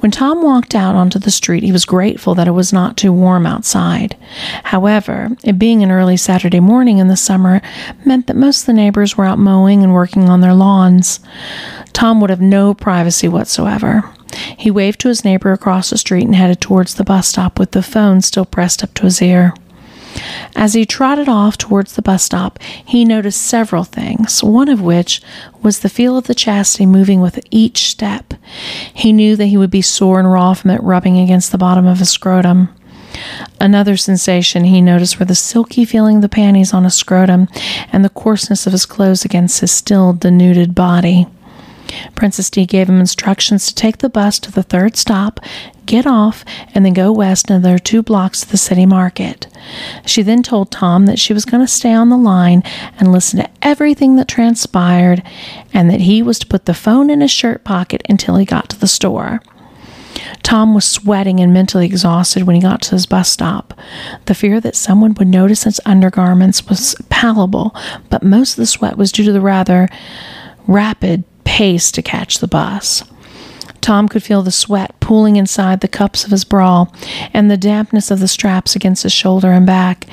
When 0.00 0.10
Tom 0.10 0.42
walked 0.42 0.74
out 0.74 0.96
onto 0.96 1.20
the 1.20 1.30
street, 1.30 1.62
he 1.62 1.70
was 1.70 1.84
grateful 1.84 2.34
that 2.34 2.48
it 2.48 2.50
was 2.50 2.72
not 2.72 2.96
too 2.96 3.12
warm 3.12 3.46
outside. 3.46 4.16
However, 4.64 5.36
it 5.44 5.56
being 5.56 5.84
an 5.84 5.92
early 5.92 6.16
Saturday 6.16 6.58
morning 6.58 6.98
in 6.98 7.06
the 7.06 7.16
summer 7.16 7.60
meant 8.04 8.26
that 8.26 8.34
most 8.34 8.62
of 8.62 8.66
the 8.66 8.72
neighbors 8.72 9.16
were 9.16 9.24
out 9.24 9.38
mowing 9.38 9.84
and 9.84 9.94
working 9.94 10.28
on 10.28 10.40
their 10.40 10.52
lawns. 10.52 11.20
Tom 11.92 12.20
would 12.20 12.30
have 12.30 12.40
no 12.40 12.74
privacy 12.74 13.28
whatsoever. 13.28 14.02
He 14.56 14.68
waved 14.68 14.98
to 15.02 15.08
his 15.08 15.24
neighbor 15.24 15.52
across 15.52 15.90
the 15.90 15.96
street 15.96 16.24
and 16.24 16.34
headed 16.34 16.60
towards 16.60 16.94
the 16.94 17.04
bus 17.04 17.28
stop 17.28 17.60
with 17.60 17.70
the 17.70 17.84
phone 17.84 18.20
still 18.20 18.44
pressed 18.44 18.82
up 18.82 18.92
to 18.94 19.04
his 19.04 19.22
ear. 19.22 19.54
As 20.56 20.74
he 20.74 20.86
trotted 20.86 21.28
off 21.28 21.58
towards 21.58 21.94
the 21.94 22.02
bus 22.02 22.24
stop, 22.24 22.58
he 22.62 23.04
noticed 23.04 23.42
several 23.42 23.84
things, 23.84 24.42
one 24.42 24.68
of 24.68 24.80
which 24.80 25.20
was 25.62 25.80
the 25.80 25.88
feel 25.88 26.16
of 26.16 26.26
the 26.26 26.34
chastity 26.34 26.86
moving 26.86 27.20
with 27.20 27.40
each 27.50 27.88
step. 27.88 28.34
He 28.92 29.12
knew 29.12 29.36
that 29.36 29.46
he 29.46 29.56
would 29.56 29.70
be 29.70 29.82
sore 29.82 30.18
and 30.18 30.30
raw 30.30 30.54
from 30.54 30.70
it 30.70 30.82
rubbing 30.82 31.18
against 31.18 31.52
the 31.52 31.58
bottom 31.58 31.86
of 31.86 31.98
his 31.98 32.10
scrotum. 32.10 32.68
Another 33.60 33.96
sensation 33.96 34.64
he 34.64 34.80
noticed 34.80 35.18
were 35.18 35.24
the 35.24 35.34
silky 35.34 35.84
feeling 35.84 36.16
of 36.16 36.22
the 36.22 36.28
panties 36.28 36.74
on 36.74 36.84
his 36.84 36.94
scrotum 36.94 37.48
and 37.92 38.04
the 38.04 38.08
coarseness 38.08 38.66
of 38.66 38.72
his 38.72 38.86
clothes 38.86 39.24
against 39.24 39.60
his 39.60 39.70
still 39.70 40.12
denuded 40.12 40.74
body. 40.74 41.26
Princess 42.14 42.50
D 42.50 42.66
gave 42.66 42.88
him 42.88 42.98
instructions 42.98 43.66
to 43.66 43.74
take 43.74 43.98
the 43.98 44.08
bus 44.08 44.38
to 44.40 44.50
the 44.50 44.62
third 44.62 44.96
stop, 44.96 45.40
get 45.86 46.06
off, 46.06 46.44
and 46.74 46.84
then 46.84 46.92
go 46.92 47.12
west 47.12 47.50
another 47.50 47.78
two 47.78 48.02
blocks 48.02 48.40
to 48.40 48.50
the 48.50 48.56
city 48.56 48.86
market. 48.86 49.46
She 50.06 50.22
then 50.22 50.42
told 50.42 50.70
Tom 50.70 51.06
that 51.06 51.18
she 51.18 51.32
was 51.32 51.44
going 51.44 51.64
to 51.64 51.72
stay 51.72 51.92
on 51.92 52.08
the 52.08 52.16
line 52.16 52.62
and 52.98 53.12
listen 53.12 53.40
to 53.40 53.50
everything 53.62 54.16
that 54.16 54.28
transpired, 54.28 55.22
and 55.72 55.90
that 55.90 56.00
he 56.00 56.22
was 56.22 56.38
to 56.40 56.46
put 56.46 56.66
the 56.66 56.74
phone 56.74 57.10
in 57.10 57.20
his 57.20 57.30
shirt 57.30 57.64
pocket 57.64 58.02
until 58.08 58.36
he 58.36 58.44
got 58.44 58.68
to 58.70 58.78
the 58.78 58.86
store. 58.86 59.40
Tom 60.42 60.74
was 60.74 60.84
sweating 60.84 61.40
and 61.40 61.52
mentally 61.52 61.86
exhausted 61.86 62.44
when 62.44 62.54
he 62.56 62.62
got 62.62 62.82
to 62.82 62.92
his 62.92 63.06
bus 63.06 63.30
stop. 63.30 63.74
The 64.26 64.34
fear 64.34 64.60
that 64.60 64.76
someone 64.76 65.14
would 65.14 65.28
notice 65.28 65.64
his 65.64 65.80
undergarments 65.84 66.66
was 66.66 66.94
palpable, 67.08 67.74
but 68.10 68.22
most 68.22 68.52
of 68.52 68.56
the 68.56 68.66
sweat 68.66 68.96
was 68.96 69.10
due 69.10 69.24
to 69.24 69.32
the 69.32 69.40
rather 69.40 69.88
rapid 70.66 71.24
pace 71.44 71.90
to 71.92 72.02
catch 72.02 72.38
the 72.38 72.46
bus. 72.46 73.04
Tom 73.84 74.08
could 74.08 74.22
feel 74.22 74.40
the 74.40 74.50
sweat 74.50 74.98
pooling 74.98 75.36
inside 75.36 75.82
the 75.82 75.88
cups 75.88 76.24
of 76.24 76.30
his 76.30 76.42
bra 76.42 76.86
and 77.34 77.50
the 77.50 77.56
dampness 77.58 78.10
of 78.10 78.18
the 78.18 78.26
straps 78.26 78.74
against 78.74 79.02
his 79.02 79.12
shoulder 79.12 79.52
and 79.52 79.66
back. 79.66 80.04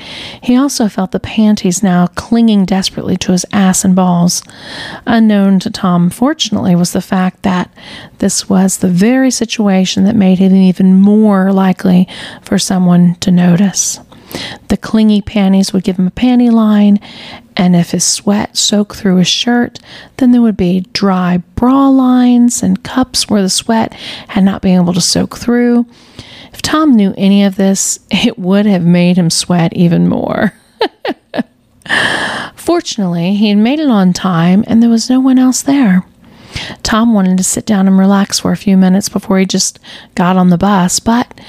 He 0.42 0.54
also 0.54 0.90
felt 0.90 1.12
the 1.12 1.18
panties 1.18 1.82
now 1.82 2.08
clinging 2.08 2.66
desperately 2.66 3.16
to 3.16 3.32
his 3.32 3.46
ass 3.50 3.82
and 3.82 3.96
balls. 3.96 4.42
Unknown 5.06 5.58
to 5.60 5.70
Tom, 5.70 6.10
fortunately, 6.10 6.76
was 6.76 6.92
the 6.92 7.00
fact 7.00 7.44
that 7.44 7.72
this 8.18 8.46
was 8.46 8.76
the 8.76 8.90
very 8.90 9.30
situation 9.30 10.04
that 10.04 10.16
made 10.16 10.38
him 10.38 10.54
even 10.54 11.00
more 11.00 11.50
likely 11.50 12.06
for 12.42 12.58
someone 12.58 13.14
to 13.20 13.30
notice. 13.30 13.98
The 14.68 14.76
clingy 14.76 15.22
panties 15.22 15.72
would 15.72 15.84
give 15.84 15.98
him 15.98 16.06
a 16.06 16.10
panty 16.10 16.50
line, 16.50 17.00
and 17.56 17.76
if 17.76 17.90
his 17.90 18.04
sweat 18.04 18.56
soaked 18.56 18.96
through 18.96 19.16
his 19.16 19.28
shirt, 19.28 19.78
then 20.16 20.32
there 20.32 20.42
would 20.42 20.56
be 20.56 20.86
dry 20.92 21.38
bra 21.54 21.88
lines 21.88 22.62
and 22.62 22.82
cups 22.82 23.28
where 23.28 23.42
the 23.42 23.50
sweat 23.50 23.92
had 24.28 24.44
not 24.44 24.62
been 24.62 24.80
able 24.80 24.94
to 24.94 25.00
soak 25.00 25.36
through. 25.36 25.86
If 26.52 26.62
Tom 26.62 26.94
knew 26.94 27.14
any 27.16 27.44
of 27.44 27.56
this, 27.56 27.98
it 28.10 28.38
would 28.38 28.66
have 28.66 28.84
made 28.84 29.16
him 29.16 29.30
sweat 29.30 29.72
even 29.74 30.08
more. 30.08 30.54
Fortunately, 32.54 33.34
he 33.34 33.48
had 33.48 33.58
made 33.58 33.80
it 33.80 33.90
on 33.90 34.12
time 34.12 34.64
and 34.66 34.82
there 34.82 34.90
was 34.90 35.10
no 35.10 35.20
one 35.20 35.38
else 35.38 35.62
there. 35.62 36.04
Tom 36.82 37.14
wanted 37.14 37.38
to 37.38 37.44
sit 37.44 37.66
down 37.66 37.86
and 37.86 37.98
relax 37.98 38.38
for 38.38 38.52
a 38.52 38.56
few 38.56 38.76
minutes 38.76 39.08
before 39.08 39.38
he 39.38 39.46
just 39.46 39.78
got 40.14 40.36
on 40.36 40.50
the 40.50 40.58
bus, 40.58 41.00
but 41.00 41.40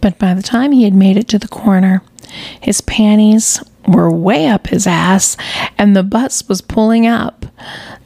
but 0.00 0.18
by 0.18 0.32
the 0.32 0.42
time 0.42 0.72
he 0.72 0.84
had 0.84 0.94
made 0.94 1.16
it 1.16 1.28
to 1.28 1.38
the 1.38 1.48
corner, 1.48 2.02
his 2.60 2.80
panties 2.80 3.62
were 3.86 4.10
way 4.10 4.46
up 4.46 4.68
his 4.68 4.86
ass 4.86 5.36
and 5.78 5.96
the 5.96 6.02
bus 6.02 6.48
was 6.48 6.60
pulling 6.60 7.06
up. 7.06 7.46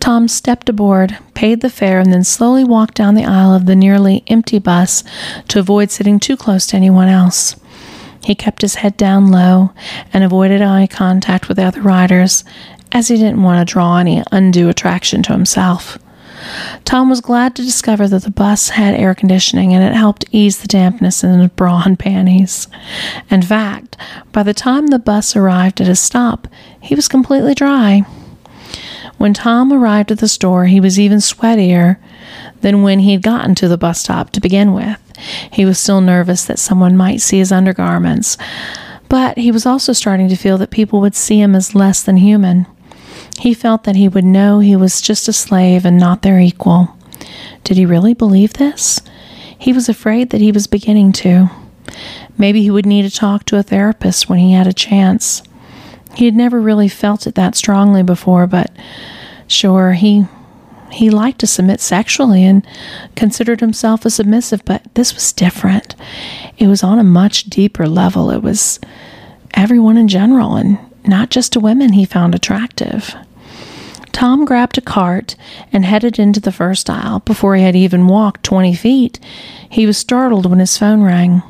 Tom 0.01 0.29
stepped 0.29 0.69
aboard, 0.69 1.17
paid 1.35 1.61
the 1.61 1.71
fare, 1.71 1.99
and 1.99 2.13
then 2.13 2.25
slowly 2.25 2.65
walked 2.65 2.95
down 2.95 3.15
the 3.15 3.25
aisle 3.25 3.55
of 3.55 3.67
the 3.67 3.77
nearly 3.77 4.23
empty 4.27 4.59
bus 4.59 5.03
to 5.49 5.59
avoid 5.59 5.91
sitting 5.91 6.21
too 6.21 6.37
close 6.37 6.67
to 6.67 6.77
anyone 6.77 7.09
else. 7.09 7.57
He 8.23 8.35
kept 8.35 8.63
his 8.63 8.77
head 8.77 8.97
down 8.97 9.31
low 9.31 9.73
and 10.13 10.25
avoided 10.25 10.63
eye 10.63 10.87
contact 10.87 11.49
with 11.49 11.57
the 11.57 11.65
other 11.65 11.83
riders, 11.83 12.45
as 12.93 13.09
he 13.09 13.17
didn't 13.17 13.43
want 13.43 13.67
to 13.67 13.71
draw 13.71 13.99
any 13.99 14.23
undue 14.31 14.69
attraction 14.69 15.23
to 15.25 15.33
himself. 15.33 15.99
Tom 16.85 17.09
was 17.09 17.21
glad 17.21 17.55
to 17.57 17.63
discover 17.63 18.09
that 18.09 18.23
the 18.23 18.31
bus 18.31 18.71
had 18.71 18.95
air 18.95 19.15
conditioning 19.15 19.73
and 19.73 19.83
it 19.85 19.97
helped 19.97 20.25
ease 20.33 20.59
the 20.59 20.69
dampness 20.69 21.25
in 21.25 21.39
his 21.39 21.51
bra 21.51 21.83
and 21.85 21.99
panties. 21.99 22.69
In 23.31 23.43
fact, 23.43 23.97
by 24.33 24.43
the 24.43 24.55
time 24.55 24.89
the 24.89 24.99
bus 24.99 25.37
arrived 25.37 25.81
at 25.81 25.89
a 25.89 25.97
stop, 25.97 26.49
he 26.81 26.95
was 26.95 27.09
completely 27.09 27.55
dry. 27.55 28.03
When 29.17 29.35
Tom 29.35 29.73
arrived 29.73 30.11
at 30.11 30.19
the 30.19 30.29
store, 30.29 30.67
he 30.67 30.81
was 30.81 30.99
even 30.99 31.19
sweatier 31.19 31.99
than 32.61 32.83
when 32.83 33.01
he'd 33.01 33.23
gotten 33.23 33.55
to 33.57 33.69
the 33.69 33.79
bus 33.79 34.01
stop 34.01 34.31
to 34.31 34.41
begin 34.41 34.75
with. 34.75 34.99
He 35.53 35.65
was 35.65 35.79
still 35.79 36.01
nervous 36.01 36.45
that 36.45 36.59
someone 36.59 36.97
might 36.97 37.21
see 37.21 37.39
his 37.39 37.53
undergarments, 37.53 38.37
but 39.09 39.39
he 39.39 39.53
was 39.53 39.67
also 39.67 39.93
starting 39.93 40.29
to 40.29 40.37
feel 40.37 40.59
that 40.59 40.71
people 40.71 41.01
would 41.01 41.15
see 41.15 41.41
him 41.41 41.55
as 41.55 41.75
less 41.75 42.03
than 42.03 42.17
human. 42.17 42.67
He 43.39 43.55
felt 43.55 43.85
that 43.85 43.97
he 43.97 44.09
would 44.09 44.25
know 44.25 44.59
he 44.59 44.77
was 44.77 45.01
just 45.01 45.29
a 45.29 45.33
slave 45.33 45.85
and 45.85 45.99
not 45.99 46.23
their 46.23 46.39
equal. 46.39 46.97
Did 47.65 47.77
he 47.77 47.87
really 47.87 48.15
believe 48.15 48.55
this? 48.55 49.01
He 49.59 49.73
was 49.73 49.89
afraid 49.89 50.31
that 50.31 50.41
he 50.41 50.53
was 50.53 50.67
beginning 50.67 51.13
to. 51.13 51.51
Maybe 52.37 52.63
he 52.63 52.71
would 52.71 52.87
need 52.87 53.03
to 53.03 53.11
talk 53.11 53.45
to 53.47 53.59
a 53.59 53.63
therapist 53.63 54.29
when 54.29 54.39
he 54.39 54.53
had 54.53 54.67
a 54.67 54.73
chance. 54.73 55.43
He 56.15 56.27
had 56.27 56.37
never 56.37 56.61
really 56.61 56.89
felt 56.89 57.27
it 57.27 57.35
that 57.35 57.55
strongly 57.55 58.03
before, 58.03 58.47
but 58.47 58.71
sure, 59.47 59.93
he 59.93 60.27
he 60.91 61.11
liked 61.11 61.41
to 61.41 61.47
submit 61.47 61.81
sexually 61.81 62.45
and 62.45 62.65
considered 63.17 63.61
himself 63.61 64.05
a 64.05 64.11
submissive, 64.11 64.65
but 64.65 64.83
this 64.95 65.13
was 65.13 65.33
different. 65.33 65.97
It 66.57 66.69
was 66.69 66.85
on 66.85 67.01
a 67.01 67.05
much 67.05 67.45
deeper 67.45 67.89
level. 67.89 68.31
It 68.31 68.43
was 68.43 68.79
everyone 69.55 69.97
in 69.97 70.07
general 70.07 70.55
and 70.55 70.79
not 71.07 71.31
just 71.31 71.53
to 71.53 71.61
women 71.61 71.93
he 71.93 72.05
found 72.05 72.35
attractive. 72.35 73.15
Tom 74.13 74.45
grabbed 74.45 74.79
a 74.79 74.81
cart 74.81 75.35
and 75.73 75.85
headed 75.85 76.19
into 76.19 76.41
the 76.41 76.53
first 76.53 76.89
aisle. 76.89 77.21
Before 77.21 77.57
he 77.57 77.63
had 77.63 77.75
even 77.75 78.07
walked 78.07 78.45
20 78.45 78.75
feet, 78.75 79.19
he 79.69 79.87
was 79.87 79.99
startled 79.99 80.47
when 80.47 80.61
his 80.61 80.79
phone 80.79 81.03
rang. 81.03 81.43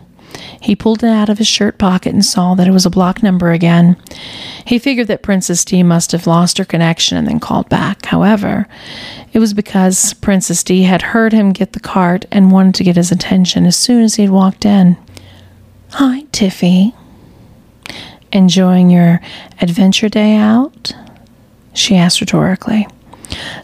He 0.60 0.74
pulled 0.74 1.04
it 1.04 1.10
out 1.10 1.28
of 1.28 1.38
his 1.38 1.46
shirt 1.46 1.78
pocket 1.78 2.14
and 2.14 2.24
saw 2.24 2.54
that 2.54 2.66
it 2.66 2.72
was 2.72 2.86
a 2.86 2.90
block 2.90 3.22
number 3.22 3.52
again. 3.52 3.96
He 4.64 4.78
figured 4.78 5.08
that 5.08 5.22
Princess 5.22 5.64
D 5.64 5.82
must 5.82 6.12
have 6.12 6.26
lost 6.26 6.58
her 6.58 6.64
connection 6.64 7.18
and 7.18 7.28
then 7.28 7.38
called 7.38 7.68
back. 7.68 8.06
However, 8.06 8.66
it 9.32 9.38
was 9.38 9.52
because 9.54 10.14
Princess 10.14 10.64
D 10.64 10.82
had 10.84 11.02
heard 11.02 11.32
him 11.32 11.52
get 11.52 11.74
the 11.74 11.80
cart 11.80 12.24
and 12.32 12.50
wanted 12.50 12.74
to 12.76 12.84
get 12.84 12.96
his 12.96 13.12
attention 13.12 13.66
as 13.66 13.76
soon 13.76 14.02
as 14.02 14.14
he 14.14 14.22
had 14.22 14.32
walked 14.32 14.64
in. 14.64 14.96
Hi, 15.90 16.22
Tiffy. 16.32 16.94
Enjoying 18.34 18.90
your 18.90 19.20
adventure 19.60 20.08
day 20.08 20.34
out? 20.34 20.92
She 21.72 21.94
asked 21.94 22.20
rhetorically. 22.20 22.88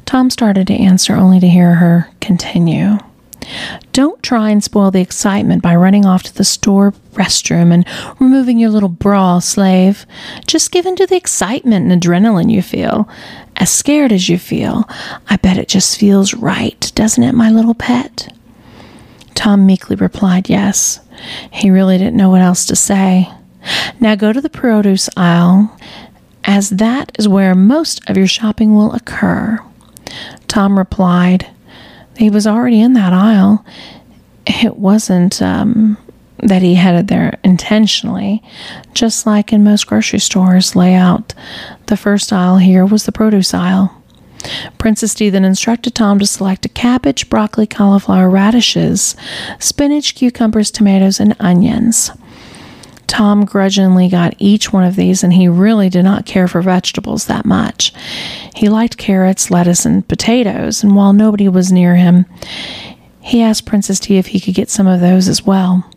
Tom 0.07 0.31
started 0.31 0.69
to 0.69 0.75
answer 0.75 1.15
only 1.15 1.41
to 1.41 1.49
hear 1.49 1.75
her 1.75 2.09
continue. 2.21 2.99
Don't 3.93 4.23
try 4.23 4.51
and 4.51 4.63
spoil 4.63 4.93
the 4.93 5.01
excitement 5.01 5.61
by 5.61 5.75
running 5.75 6.07
off 6.07 6.23
to 6.23 6.35
the 6.35 6.45
store 6.45 6.93
restroom 7.15 7.73
and 7.73 7.85
removing 8.21 8.61
your 8.61 8.71
little 8.71 8.89
bra, 8.89 9.41
slave. 9.41 10.07
Just 10.47 10.71
give 10.71 10.87
in 10.87 10.95
to 10.97 11.07
the 11.07 11.17
excitement 11.17 11.91
and 11.91 12.01
adrenaline 12.01 12.51
you 12.51 12.63
feel. 12.63 13.09
As 13.57 13.71
scared 13.71 14.13
as 14.13 14.29
you 14.29 14.39
feel, 14.39 14.89
I 15.29 15.37
bet 15.37 15.59
it 15.59 15.67
just 15.67 15.99
feels 15.99 16.33
right, 16.33 16.93
doesn't 16.95 17.25
it, 17.25 17.35
my 17.35 17.51
little 17.51 17.75
pet? 17.75 18.33
Tom 19.35 19.67
meekly 19.67 19.97
replied 19.97 20.49
yes. 20.49 21.01
He 21.51 21.71
really 21.71 21.99
didn't 21.99 22.17
know 22.17 22.31
what 22.31 22.41
else 22.41 22.67
to 22.67 22.77
say. 22.77 23.29
Now 23.99 24.15
go 24.15 24.33
to 24.33 24.41
the 24.41 24.51
produce 24.51 25.09
aisle, 25.17 25.77
as 26.45 26.71
that 26.71 27.13
is 27.19 27.29
where 27.29 27.55
most 27.55 28.09
of 28.09 28.17
your 28.17 28.27
shopping 28.27 28.75
will 28.75 28.93
occur. 28.93 29.59
Tom 30.49 30.79
replied, 30.79 31.47
he 32.17 32.31
was 32.31 32.47
already 32.47 32.81
in 32.81 32.93
that 32.95 33.13
aisle. 33.13 33.65
It 34.47 34.77
wasn't 34.77 35.41
um, 35.41 35.97
that 36.39 36.63
he 36.63 36.75
headed 36.75 37.09
there 37.09 37.39
intentionally. 37.45 38.43
Just 38.95 39.27
like 39.27 39.53
in 39.53 39.65
most 39.65 39.87
grocery 39.87 40.19
stores 40.19 40.77
layout, 40.77 41.35
the 41.87 41.97
first 41.97 42.33
aisle 42.33 42.59
here 42.59 42.85
was 42.85 43.05
the 43.05 43.13
produce 43.13 43.55
aisle. 43.55 43.97
Princess 44.79 45.15
D 45.15 45.29
then 45.29 45.45
instructed 45.45 45.95
Tom 45.95 46.19
to 46.19 46.27
select 46.27 46.65
a 46.65 46.71
cabbage, 46.71 47.29
broccoli, 47.29 47.67
cauliflower, 47.67 48.31
radishes, 48.31 49.15
spinach, 49.59 50.15
cucumbers, 50.15 50.71
tomatoes, 50.71 51.21
and 51.21 51.37
onions. 51.39 52.11
Tom 53.11 53.45
grudgingly 53.45 54.09
got 54.09 54.37
each 54.39 54.73
one 54.73 54.85
of 54.85 54.95
these, 54.95 55.25
and 55.25 55.33
he 55.33 55.49
really 55.49 55.89
did 55.89 56.05
not 56.05 56.27
care 56.27 56.47
for 56.47 56.63
vegetables 56.63 57.27
that 57.27 57.45
much. 57.45 57.93
He 58.55 58.69
liked 58.69 58.99
carrots, 58.99 59.51
lettuce, 59.51 59.85
and 59.85 60.07
potatoes, 60.07 60.85
and 60.85 60.95
while 60.95 61.13
nobody 61.13 61.49
was 61.49 61.73
near 61.73 61.97
him, 61.97 62.25
he 63.21 63.43
asked 63.43 63.67
Princess 63.67 63.99
D 63.99 64.17
if 64.17 64.29
he 64.29 64.39
could 64.39 64.55
get 64.55 64.71
some 64.71 64.87
of 64.87 65.01
those 65.01 65.27
as 65.27 65.45
well. 65.45 65.91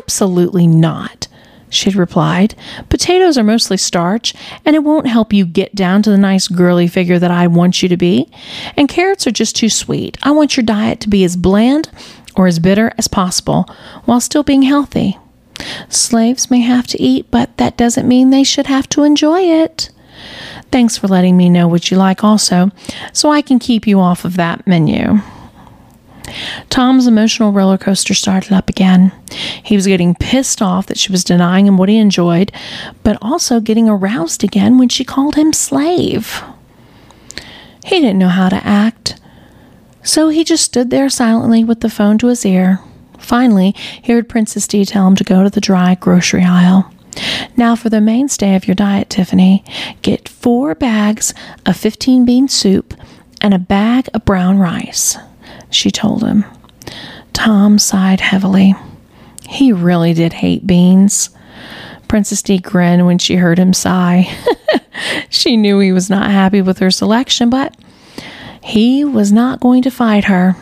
Absolutely 0.00 0.66
not, 0.66 1.28
she'd 1.70 1.94
replied. 1.94 2.56
Potatoes 2.88 3.38
are 3.38 3.44
mostly 3.44 3.76
starch, 3.76 4.34
and 4.64 4.74
it 4.74 4.82
won't 4.82 5.06
help 5.06 5.32
you 5.32 5.46
get 5.46 5.76
down 5.76 6.02
to 6.02 6.10
the 6.10 6.18
nice 6.18 6.48
girly 6.48 6.88
figure 6.88 7.20
that 7.20 7.30
I 7.30 7.46
want 7.46 7.84
you 7.84 7.88
to 7.88 7.96
be. 7.96 8.28
And 8.76 8.88
carrots 8.88 9.28
are 9.28 9.30
just 9.30 9.54
too 9.54 9.68
sweet. 9.68 10.18
I 10.24 10.32
want 10.32 10.56
your 10.56 10.64
diet 10.64 10.98
to 11.02 11.08
be 11.08 11.22
as 11.22 11.36
bland 11.36 11.88
or 12.34 12.48
as 12.48 12.58
bitter 12.58 12.92
as 12.98 13.06
possible 13.06 13.72
while 14.06 14.20
still 14.20 14.42
being 14.42 14.62
healthy. 14.62 15.16
Slaves 15.88 16.50
may 16.50 16.60
have 16.60 16.86
to 16.88 17.00
eat, 17.00 17.30
but 17.30 17.56
that 17.56 17.76
doesn't 17.76 18.08
mean 18.08 18.30
they 18.30 18.44
should 18.44 18.66
have 18.66 18.88
to 18.90 19.04
enjoy 19.04 19.40
it. 19.40 19.90
Thanks 20.70 20.98
for 20.98 21.08
letting 21.08 21.36
me 21.36 21.48
know 21.48 21.66
what 21.66 21.90
you 21.90 21.96
like, 21.96 22.22
also, 22.22 22.70
so 23.12 23.30
I 23.30 23.40
can 23.40 23.58
keep 23.58 23.86
you 23.86 24.00
off 24.00 24.24
of 24.24 24.36
that 24.36 24.66
menu. 24.66 25.20
Tom's 26.68 27.06
emotional 27.06 27.52
roller 27.52 27.78
coaster 27.78 28.12
started 28.12 28.52
up 28.52 28.68
again. 28.68 29.12
He 29.62 29.76
was 29.76 29.86
getting 29.86 30.14
pissed 30.14 30.60
off 30.60 30.86
that 30.86 30.98
she 30.98 31.10
was 31.10 31.24
denying 31.24 31.66
him 31.66 31.78
what 31.78 31.88
he 31.88 31.96
enjoyed, 31.96 32.52
but 33.02 33.16
also 33.22 33.60
getting 33.60 33.88
aroused 33.88 34.44
again 34.44 34.76
when 34.76 34.90
she 34.90 35.04
called 35.04 35.36
him 35.36 35.54
slave. 35.54 36.42
He 37.84 38.00
didn't 38.00 38.18
know 38.18 38.28
how 38.28 38.50
to 38.50 38.66
act, 38.66 39.18
so 40.02 40.28
he 40.28 40.44
just 40.44 40.64
stood 40.64 40.90
there 40.90 41.08
silently 41.08 41.64
with 41.64 41.80
the 41.80 41.88
phone 41.88 42.18
to 42.18 42.26
his 42.26 42.44
ear. 42.44 42.80
Finally, 43.28 43.74
he 44.00 44.10
heard 44.14 44.26
Princess 44.26 44.66
D 44.66 44.86
tell 44.86 45.06
him 45.06 45.14
to 45.16 45.22
go 45.22 45.44
to 45.44 45.50
the 45.50 45.60
dry 45.60 45.94
grocery 45.96 46.42
aisle. 46.42 46.90
Now, 47.58 47.76
for 47.76 47.90
the 47.90 48.00
mainstay 48.00 48.56
of 48.56 48.66
your 48.66 48.74
diet, 48.74 49.10
Tiffany, 49.10 49.62
get 50.00 50.30
four 50.30 50.74
bags 50.74 51.34
of 51.66 51.76
15 51.76 52.24
bean 52.24 52.48
soup 52.48 52.94
and 53.42 53.52
a 53.52 53.58
bag 53.58 54.08
of 54.14 54.24
brown 54.24 54.58
rice, 54.58 55.18
she 55.68 55.90
told 55.90 56.24
him. 56.24 56.46
Tom 57.34 57.78
sighed 57.78 58.20
heavily. 58.22 58.74
He 59.46 59.74
really 59.74 60.14
did 60.14 60.32
hate 60.32 60.66
beans. 60.66 61.28
Princess 62.08 62.40
D 62.40 62.56
grinned 62.56 63.04
when 63.04 63.18
she 63.18 63.36
heard 63.36 63.58
him 63.58 63.74
sigh. 63.74 64.26
she 65.28 65.54
knew 65.58 65.80
he 65.80 65.92
was 65.92 66.08
not 66.08 66.30
happy 66.30 66.62
with 66.62 66.78
her 66.78 66.90
selection, 66.90 67.50
but 67.50 67.76
he 68.62 69.04
was 69.04 69.30
not 69.32 69.60
going 69.60 69.82
to 69.82 69.90
fight 69.90 70.24
her. 70.24 70.56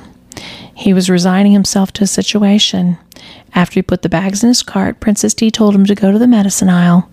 He 0.76 0.92
was 0.92 1.08
resigning 1.08 1.52
himself 1.52 1.90
to 1.94 2.04
a 2.04 2.06
situation. 2.06 2.98
After 3.54 3.76
he 3.76 3.82
put 3.82 4.02
the 4.02 4.10
bags 4.10 4.42
in 4.44 4.48
his 4.48 4.62
cart, 4.62 5.00
Princess 5.00 5.32
D 5.32 5.50
told 5.50 5.74
him 5.74 5.86
to 5.86 5.94
go 5.94 6.12
to 6.12 6.18
the 6.18 6.28
medicine 6.28 6.68
aisle, 6.68 7.08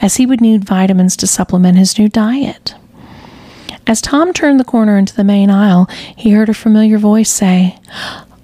as 0.00 0.16
he 0.16 0.24
would 0.24 0.40
need 0.40 0.64
vitamins 0.64 1.14
to 1.18 1.26
supplement 1.26 1.76
his 1.76 1.98
new 1.98 2.08
diet. 2.08 2.74
As 3.86 4.00
Tom 4.00 4.32
turned 4.32 4.58
the 4.58 4.64
corner 4.64 4.96
into 4.96 5.14
the 5.14 5.22
main 5.22 5.50
aisle, 5.50 5.86
he 6.16 6.30
heard 6.30 6.48
a 6.48 6.54
familiar 6.54 6.96
voice 6.96 7.30
say, 7.30 7.78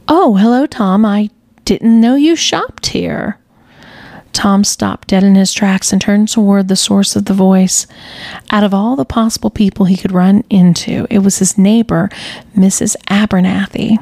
Oh, 0.08 0.36
hello, 0.36 0.66
Tom. 0.66 1.06
I 1.06 1.30
didn't 1.64 1.98
know 1.98 2.14
you 2.14 2.36
shopped 2.36 2.88
here. 2.88 3.38
Tom 4.34 4.62
stopped 4.62 5.08
dead 5.08 5.24
in 5.24 5.36
his 5.36 5.54
tracks 5.54 5.90
and 5.90 6.02
turned 6.02 6.28
toward 6.28 6.68
the 6.68 6.76
source 6.76 7.16
of 7.16 7.24
the 7.24 7.34
voice. 7.34 7.86
Out 8.50 8.64
of 8.64 8.74
all 8.74 8.94
the 8.94 9.06
possible 9.06 9.48
people 9.48 9.86
he 9.86 9.96
could 9.96 10.12
run 10.12 10.44
into, 10.50 11.06
it 11.08 11.20
was 11.20 11.38
his 11.38 11.56
neighbor, 11.56 12.10
Mrs. 12.54 12.94
Abernathy. 13.08 13.98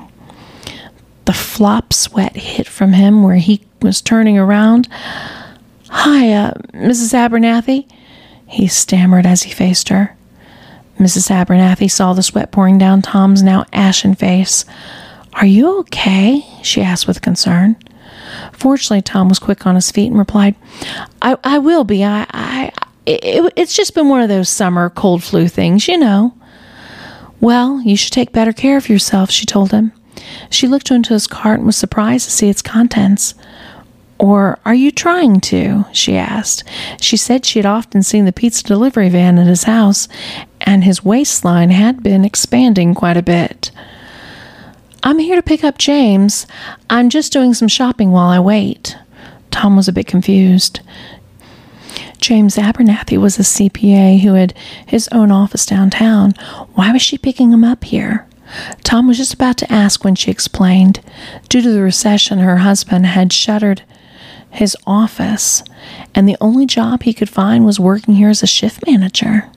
The 1.25 1.33
flop 1.33 1.93
sweat 1.93 2.37
hit 2.37 2.67
from 2.67 2.93
him 2.95 3.23
where 3.23 3.37
he 3.37 3.63
was 3.81 4.01
turning 4.01 4.39
around. 4.39 4.89
Hi, 5.89 6.33
uh, 6.33 6.55
Mrs. 6.73 7.15
Abernathy, 7.15 7.87
he 8.47 8.67
stammered 8.67 9.27
as 9.27 9.45
he 9.45 9.53
faced 9.53 9.89
her. 9.89 10.17
Mrs. 10.99 11.31
Abernathy 11.31 11.91
saw 11.91 12.13
the 12.13 12.23
sweat 12.23 12.51
pouring 12.53 12.79
down 12.79 13.03
Tom's 13.03 13.43
now 13.43 13.65
ashen 13.73 14.15
face. 14.15 14.65
Are 15.35 15.47
you 15.47 15.79
okay? 15.81 16.45
she 16.63 16.83
asked 16.83 17.07
with 17.07 17.23
concern. 17.23 17.77
Fortunately, 18.53 19.03
Tom 19.03 19.29
was 19.29 19.39
quick 19.39 19.67
on 19.67 19.75
his 19.75 19.91
feet 19.91 20.09
and 20.09 20.19
replied, 20.19 20.55
I, 21.21 21.37
I 21.43 21.59
will 21.59 21.85
be. 21.85 22.05
I, 22.05 22.27
I, 22.31 22.73
it, 23.07 23.53
it's 23.57 23.77
just 23.77 23.95
been 23.95 24.09
one 24.09 24.23
of 24.23 24.29
those 24.29 24.49
summer 24.49 24.91
cold 24.91 25.23
flu 25.23 25.49
things, 25.49 25.89
you 25.89 25.99
know. 25.99 26.35
Well, 27.41 27.81
you 27.83 27.97
should 27.97 28.13
take 28.13 28.33
better 28.33 28.53
care 28.53 28.77
of 28.77 28.89
yourself, 28.89 29.31
she 29.31 29.47
told 29.47 29.73
him. 29.73 29.93
She 30.51 30.69
looked 30.69 30.91
into 30.91 31.15
his 31.15 31.27
cart 31.27 31.59
and 31.59 31.67
was 31.67 31.77
surprised 31.77 32.27
to 32.27 32.31
see 32.31 32.49
its 32.49 32.63
contents. 32.63 33.35
Or 34.19 34.59
are 34.65 34.75
you 34.75 34.91
trying 34.91 35.41
to? 35.41 35.85
she 35.93 36.17
asked. 36.17 36.65
She 37.01 37.17
said 37.17 37.45
she 37.45 37.59
had 37.59 37.67
often 37.67 38.03
seen 38.03 38.25
the 38.25 38.33
pizza 38.33 38.63
delivery 38.63 39.09
van 39.09 39.39
at 39.39 39.47
his 39.47 39.65
house, 39.65 40.07
and 40.61 40.85
his 40.85 41.05
waistline 41.05 41.71
had 41.71 42.03
been 42.03 42.25
expanding 42.25 42.95
quite 42.95 43.17
a 43.17 43.23
bit. 43.23 43.71
I'm 45.03 45.19
here 45.19 45.35
to 45.35 45.43
pick 45.43 45.65
up 45.65 45.79
James. 45.79 46.47
I'm 46.89 47.11
just 47.11 47.33
doing 47.33 47.55
some 47.55 47.67
shopping 47.67 48.13
while 48.13 48.29
I 48.29 48.39
wait. 48.39 48.97
Tom 49.51 49.75
was 49.77 49.89
a 49.89 49.93
bit 49.93 50.07
confused. 50.07 50.81
James 52.21 52.55
Abernathy 52.55 53.19
was 53.19 53.37
a 53.37 53.43
CPA 53.43 54.21
who 54.21 54.35
had 54.35 54.55
his 54.87 55.09
own 55.09 55.33
office 55.33 55.67
downtown. 55.67 56.33
Why 56.75 56.93
was 56.93 57.03
she 57.03 57.19
picking 57.19 57.53
him 57.53 57.65
up 57.65 57.83
here? 57.83 58.29
Tom 58.85 59.09
was 59.09 59.17
just 59.17 59.35
about 59.35 59.57
to 59.59 59.73
ask 59.73 60.05
when 60.05 60.15
she 60.15 60.31
explained. 60.31 61.01
Due 61.49 61.63
to 61.63 61.71
the 61.71 61.83
recession, 61.83 62.39
her 62.39 62.59
husband 62.59 63.07
had 63.07 63.33
shuttered 63.33 63.83
his 64.51 64.77
office, 64.87 65.63
and 66.15 66.29
the 66.29 66.37
only 66.41 66.67
job 66.67 67.03
he 67.03 67.15
could 67.15 67.31
find 67.31 67.65
was 67.65 67.81
working 67.81 68.15
here 68.15 68.29
as 68.29 68.43
a 68.43 68.47
shift 68.47 68.87
manager. 68.87 69.49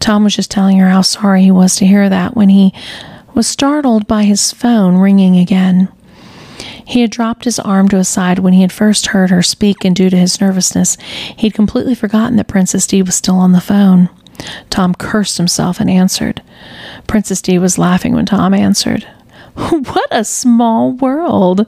Tom 0.00 0.24
was 0.24 0.36
just 0.36 0.50
telling 0.50 0.78
her 0.78 0.90
how 0.90 1.02
sorry 1.02 1.42
he 1.42 1.50
was 1.50 1.76
to 1.76 1.86
hear 1.86 2.08
that 2.08 2.36
when 2.36 2.50
he 2.50 2.72
was 3.34 3.46
startled 3.46 4.06
by 4.06 4.24
his 4.24 4.52
phone 4.52 4.96
ringing 4.96 5.36
again. 5.36 5.88
He 6.84 7.00
had 7.00 7.10
dropped 7.10 7.44
his 7.44 7.58
arm 7.58 7.88
to 7.88 7.96
his 7.96 8.08
side 8.08 8.38
when 8.38 8.52
he 8.52 8.62
had 8.62 8.72
first 8.72 9.08
heard 9.08 9.30
her 9.30 9.42
speak, 9.42 9.84
and 9.84 9.96
due 9.96 10.08
to 10.10 10.16
his 10.16 10.40
nervousness, 10.40 10.96
he 11.36 11.48
had 11.48 11.54
completely 11.54 11.94
forgotten 11.94 12.36
that 12.36 12.48
Princess 12.48 12.86
D 12.86 13.02
was 13.02 13.14
still 13.14 13.36
on 13.36 13.52
the 13.52 13.60
phone. 13.60 14.08
Tom 14.70 14.94
cursed 14.94 15.38
himself 15.38 15.80
and 15.80 15.90
answered. 15.90 16.42
Princess 17.06 17.42
D 17.42 17.58
was 17.58 17.78
laughing 17.78 18.14
when 18.14 18.26
Tom 18.26 18.54
answered. 18.54 19.06
What 19.56 20.08
a 20.10 20.22
small 20.22 20.92
world. 20.92 21.66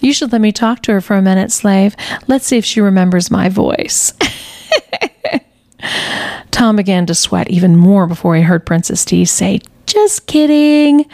You 0.00 0.14
should 0.14 0.32
let 0.32 0.40
me 0.40 0.52
talk 0.52 0.80
to 0.82 0.92
her 0.92 1.02
for 1.02 1.16
a 1.16 1.22
minute, 1.22 1.52
slave. 1.52 1.94
Let's 2.28 2.46
see 2.46 2.56
if 2.56 2.64
she 2.64 2.80
remembers 2.80 3.30
my 3.30 3.50
voice. 3.50 4.14
Tom 6.50 6.76
began 6.76 7.04
to 7.06 7.14
sweat 7.14 7.50
even 7.50 7.76
more 7.76 8.06
before 8.06 8.36
he 8.36 8.42
heard 8.42 8.64
Princess 8.64 9.04
D 9.04 9.26
say, 9.26 9.60
Just 9.86 10.26
kidding. 10.26 11.04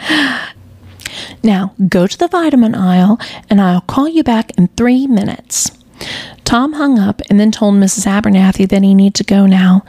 Now 1.42 1.74
go 1.88 2.06
to 2.06 2.18
the 2.18 2.28
vitamin 2.28 2.74
aisle 2.74 3.18
and 3.50 3.60
I'll 3.60 3.80
call 3.82 4.08
you 4.08 4.22
back 4.22 4.56
in 4.56 4.68
three 4.68 5.06
minutes. 5.06 5.70
Tom 6.44 6.74
hung 6.74 6.98
up 6.98 7.20
and 7.28 7.40
then 7.40 7.50
told 7.50 7.74
Mrs. 7.74 8.06
Abernathy 8.06 8.68
that 8.68 8.82
he 8.82 8.94
needed 8.94 9.14
to 9.16 9.24
go 9.24 9.46
now, 9.46 9.84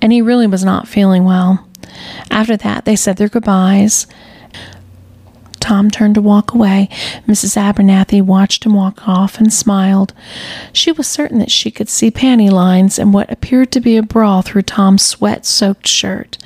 and 0.00 0.12
he 0.12 0.22
really 0.22 0.46
was 0.46 0.64
not 0.64 0.86
feeling 0.86 1.24
well. 1.24 1.65
After 2.30 2.56
that, 2.56 2.84
they 2.84 2.96
said 2.96 3.16
their 3.16 3.28
goodbyes. 3.28 4.06
Tom 5.66 5.90
turned 5.90 6.14
to 6.14 6.22
walk 6.22 6.54
away. 6.54 6.88
Mrs. 7.26 7.56
Abernathy 7.56 8.22
watched 8.22 8.64
him 8.64 8.74
walk 8.74 9.08
off 9.08 9.38
and 9.38 9.52
smiled. 9.52 10.12
She 10.72 10.92
was 10.92 11.08
certain 11.08 11.40
that 11.40 11.50
she 11.50 11.72
could 11.72 11.88
see 11.88 12.10
panty 12.12 12.48
lines 12.50 13.00
and 13.00 13.12
what 13.12 13.32
appeared 13.32 13.72
to 13.72 13.80
be 13.80 13.96
a 13.96 14.02
bra 14.02 14.42
through 14.42 14.62
Tom's 14.62 15.04
sweat 15.04 15.44
soaked 15.44 15.88
shirt. 15.88 16.38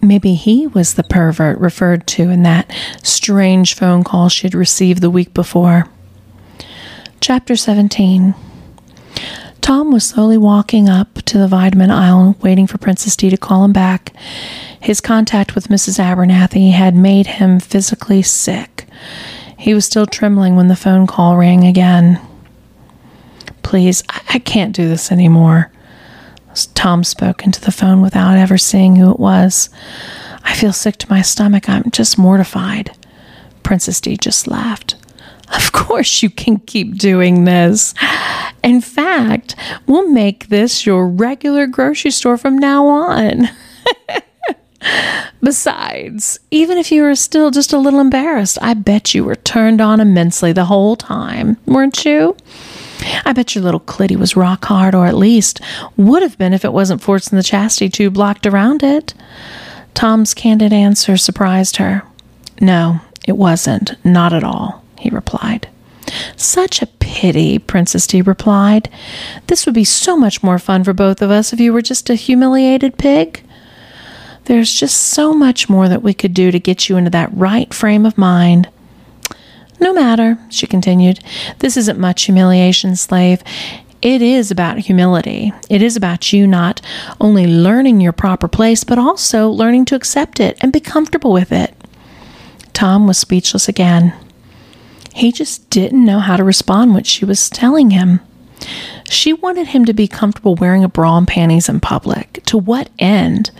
Maybe 0.00 0.34
he 0.34 0.66
was 0.66 0.94
the 0.94 1.02
pervert 1.02 1.58
referred 1.58 2.06
to 2.08 2.30
in 2.30 2.44
that 2.44 2.70
strange 3.02 3.74
phone 3.74 4.04
call 4.04 4.30
she'd 4.30 4.54
received 4.54 5.02
the 5.02 5.10
week 5.10 5.34
before. 5.34 5.88
Chapter 7.20 7.56
17 7.56 8.34
Tom 9.64 9.90
was 9.90 10.04
slowly 10.04 10.36
walking 10.36 10.90
up 10.90 11.14
to 11.22 11.38
the 11.38 11.48
vitamin 11.48 11.90
aisle, 11.90 12.36
waiting 12.42 12.66
for 12.66 12.76
Princess 12.76 13.16
D 13.16 13.30
to 13.30 13.38
call 13.38 13.64
him 13.64 13.72
back. 13.72 14.12
His 14.78 15.00
contact 15.00 15.54
with 15.54 15.68
Mrs. 15.68 15.98
Abernathy 15.98 16.72
had 16.72 16.94
made 16.94 17.26
him 17.26 17.58
physically 17.60 18.20
sick. 18.20 18.86
He 19.56 19.72
was 19.72 19.86
still 19.86 20.04
trembling 20.04 20.54
when 20.54 20.68
the 20.68 20.76
phone 20.76 21.06
call 21.06 21.38
rang 21.38 21.64
again. 21.64 22.20
Please, 23.62 24.02
I 24.28 24.38
can't 24.40 24.76
do 24.76 24.86
this 24.86 25.10
anymore. 25.10 25.72
Tom 26.74 27.02
spoke 27.02 27.46
into 27.46 27.62
the 27.62 27.72
phone 27.72 28.02
without 28.02 28.36
ever 28.36 28.58
seeing 28.58 28.96
who 28.96 29.10
it 29.10 29.18
was. 29.18 29.70
I 30.42 30.52
feel 30.54 30.74
sick 30.74 30.98
to 30.98 31.10
my 31.10 31.22
stomach. 31.22 31.70
I'm 31.70 31.90
just 31.90 32.18
mortified. 32.18 32.94
Princess 33.62 33.98
D 34.02 34.18
just 34.18 34.46
laughed. 34.46 34.96
Of 35.54 35.72
course, 35.72 36.22
you 36.22 36.28
can 36.28 36.58
keep 36.58 36.98
doing 36.98 37.44
this. 37.44 37.94
In 38.64 38.80
fact, 38.80 39.54
we'll 39.86 40.08
make 40.10 40.48
this 40.48 40.86
your 40.86 41.06
regular 41.06 41.66
grocery 41.66 42.10
store 42.10 42.38
from 42.38 42.58
now 42.58 42.86
on. 42.86 43.50
Besides, 45.42 46.40
even 46.50 46.78
if 46.78 46.90
you 46.90 47.02
were 47.02 47.14
still 47.14 47.50
just 47.50 47.74
a 47.74 47.78
little 47.78 48.00
embarrassed, 48.00 48.58
I 48.62 48.72
bet 48.72 49.14
you 49.14 49.24
were 49.24 49.34
turned 49.36 49.82
on 49.82 50.00
immensely 50.00 50.52
the 50.52 50.64
whole 50.64 50.96
time, 50.96 51.58
weren't 51.66 52.06
you? 52.06 52.36
I 53.26 53.34
bet 53.34 53.54
your 53.54 53.62
little 53.64 53.80
clitty 53.80 54.16
was 54.16 54.36
rock 54.36 54.64
hard, 54.64 54.94
or 54.94 55.06
at 55.06 55.16
least 55.16 55.60
would 55.98 56.22
have 56.22 56.38
been 56.38 56.54
if 56.54 56.64
it 56.64 56.72
wasn't 56.72 57.02
forcing 57.02 57.36
the 57.36 57.42
chastity 57.42 57.90
tube 57.90 58.16
locked 58.16 58.46
around 58.46 58.82
it. 58.82 59.12
Tom's 59.92 60.32
candid 60.32 60.72
answer 60.72 61.18
surprised 61.18 61.76
her. 61.76 62.02
No, 62.60 63.00
it 63.26 63.36
wasn't. 63.36 63.94
Not 64.04 64.32
at 64.32 64.44
all, 64.44 64.82
he 64.98 65.10
replied. 65.10 65.68
Such 66.36 66.82
a 66.82 66.86
pity, 66.86 67.58
Princess 67.58 68.06
D 68.06 68.22
replied. 68.22 68.90
This 69.46 69.66
would 69.66 69.74
be 69.74 69.84
so 69.84 70.16
much 70.16 70.42
more 70.42 70.58
fun 70.58 70.84
for 70.84 70.92
both 70.92 71.22
of 71.22 71.30
us 71.30 71.52
if 71.52 71.60
you 71.60 71.72
were 71.72 71.82
just 71.82 72.10
a 72.10 72.14
humiliated 72.14 72.98
pig. 72.98 73.42
There's 74.44 74.72
just 74.72 74.96
so 74.96 75.32
much 75.32 75.68
more 75.68 75.88
that 75.88 76.02
we 76.02 76.12
could 76.12 76.34
do 76.34 76.50
to 76.50 76.60
get 76.60 76.88
you 76.88 76.96
into 76.96 77.10
that 77.10 77.34
right 77.34 77.72
frame 77.72 78.04
of 78.04 78.18
mind. 78.18 78.68
No 79.80 79.92
matter, 79.92 80.38
she 80.50 80.66
continued, 80.66 81.20
this 81.58 81.76
isn't 81.76 81.98
much 81.98 82.24
humiliation, 82.24 82.96
slave. 82.96 83.42
It 84.02 84.20
is 84.20 84.50
about 84.50 84.78
humility. 84.78 85.52
It 85.70 85.80
is 85.80 85.96
about 85.96 86.32
you 86.32 86.46
not 86.46 86.82
only 87.20 87.46
learning 87.46 88.02
your 88.02 88.12
proper 88.12 88.48
place, 88.48 88.84
but 88.84 88.98
also 88.98 89.48
learning 89.48 89.86
to 89.86 89.94
accept 89.94 90.40
it 90.40 90.58
and 90.60 90.72
be 90.72 90.80
comfortable 90.80 91.32
with 91.32 91.52
it. 91.52 91.74
Tom 92.74 93.06
was 93.06 93.16
speechless 93.16 93.68
again. 93.68 94.12
He 95.14 95.30
just 95.30 95.70
didn't 95.70 96.04
know 96.04 96.18
how 96.18 96.36
to 96.36 96.42
respond 96.42 96.92
when 96.92 97.04
she 97.04 97.24
was 97.24 97.48
telling 97.48 97.90
him. 97.90 98.18
She 99.08 99.32
wanted 99.32 99.68
him 99.68 99.84
to 99.84 99.94
be 99.94 100.08
comfortable 100.08 100.56
wearing 100.56 100.82
a 100.82 100.88
bra 100.88 101.16
and 101.18 101.28
panties 101.28 101.68
in 101.68 101.78
public. 101.78 102.42
To 102.46 102.58
what 102.58 102.90
end? 102.98 103.52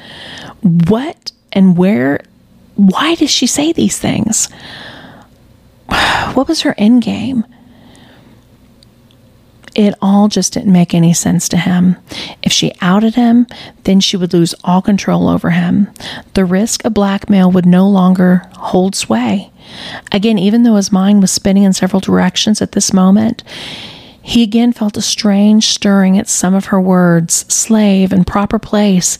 What 0.62 1.30
and 1.52 1.76
where? 1.78 2.20
Why 2.74 3.14
does 3.14 3.30
she 3.30 3.46
say 3.46 3.72
these 3.72 3.98
things? 3.98 4.48
What 6.34 6.48
was 6.48 6.62
her 6.62 6.74
end 6.76 7.02
game? 7.02 7.44
It 9.76 9.94
all 10.02 10.26
just 10.26 10.52
didn't 10.52 10.72
make 10.72 10.92
any 10.92 11.14
sense 11.14 11.48
to 11.50 11.56
him. 11.56 11.96
If 12.42 12.50
she 12.50 12.72
outed 12.80 13.14
him, 13.14 13.46
then 13.84 14.00
she 14.00 14.16
would 14.16 14.32
lose 14.32 14.54
all 14.64 14.82
control 14.82 15.28
over 15.28 15.50
him. 15.50 15.88
The 16.34 16.44
risk 16.44 16.84
of 16.84 16.94
blackmail 16.94 17.52
would 17.52 17.66
no 17.66 17.88
longer 17.88 18.42
hold 18.54 18.96
sway. 18.96 19.52
Again, 20.12 20.38
even 20.38 20.62
though 20.62 20.76
his 20.76 20.92
mind 20.92 21.20
was 21.20 21.30
spinning 21.30 21.64
in 21.64 21.72
several 21.72 22.00
directions 22.00 22.60
at 22.62 22.72
this 22.72 22.92
moment, 22.92 23.42
he 24.22 24.42
again 24.42 24.72
felt 24.72 24.96
a 24.96 25.02
strange 25.02 25.66
stirring 25.68 26.18
at 26.18 26.28
some 26.28 26.54
of 26.54 26.66
her 26.66 26.80
words 26.80 27.44
slave 27.52 28.12
and 28.12 28.26
proper 28.26 28.58
place. 28.58 29.18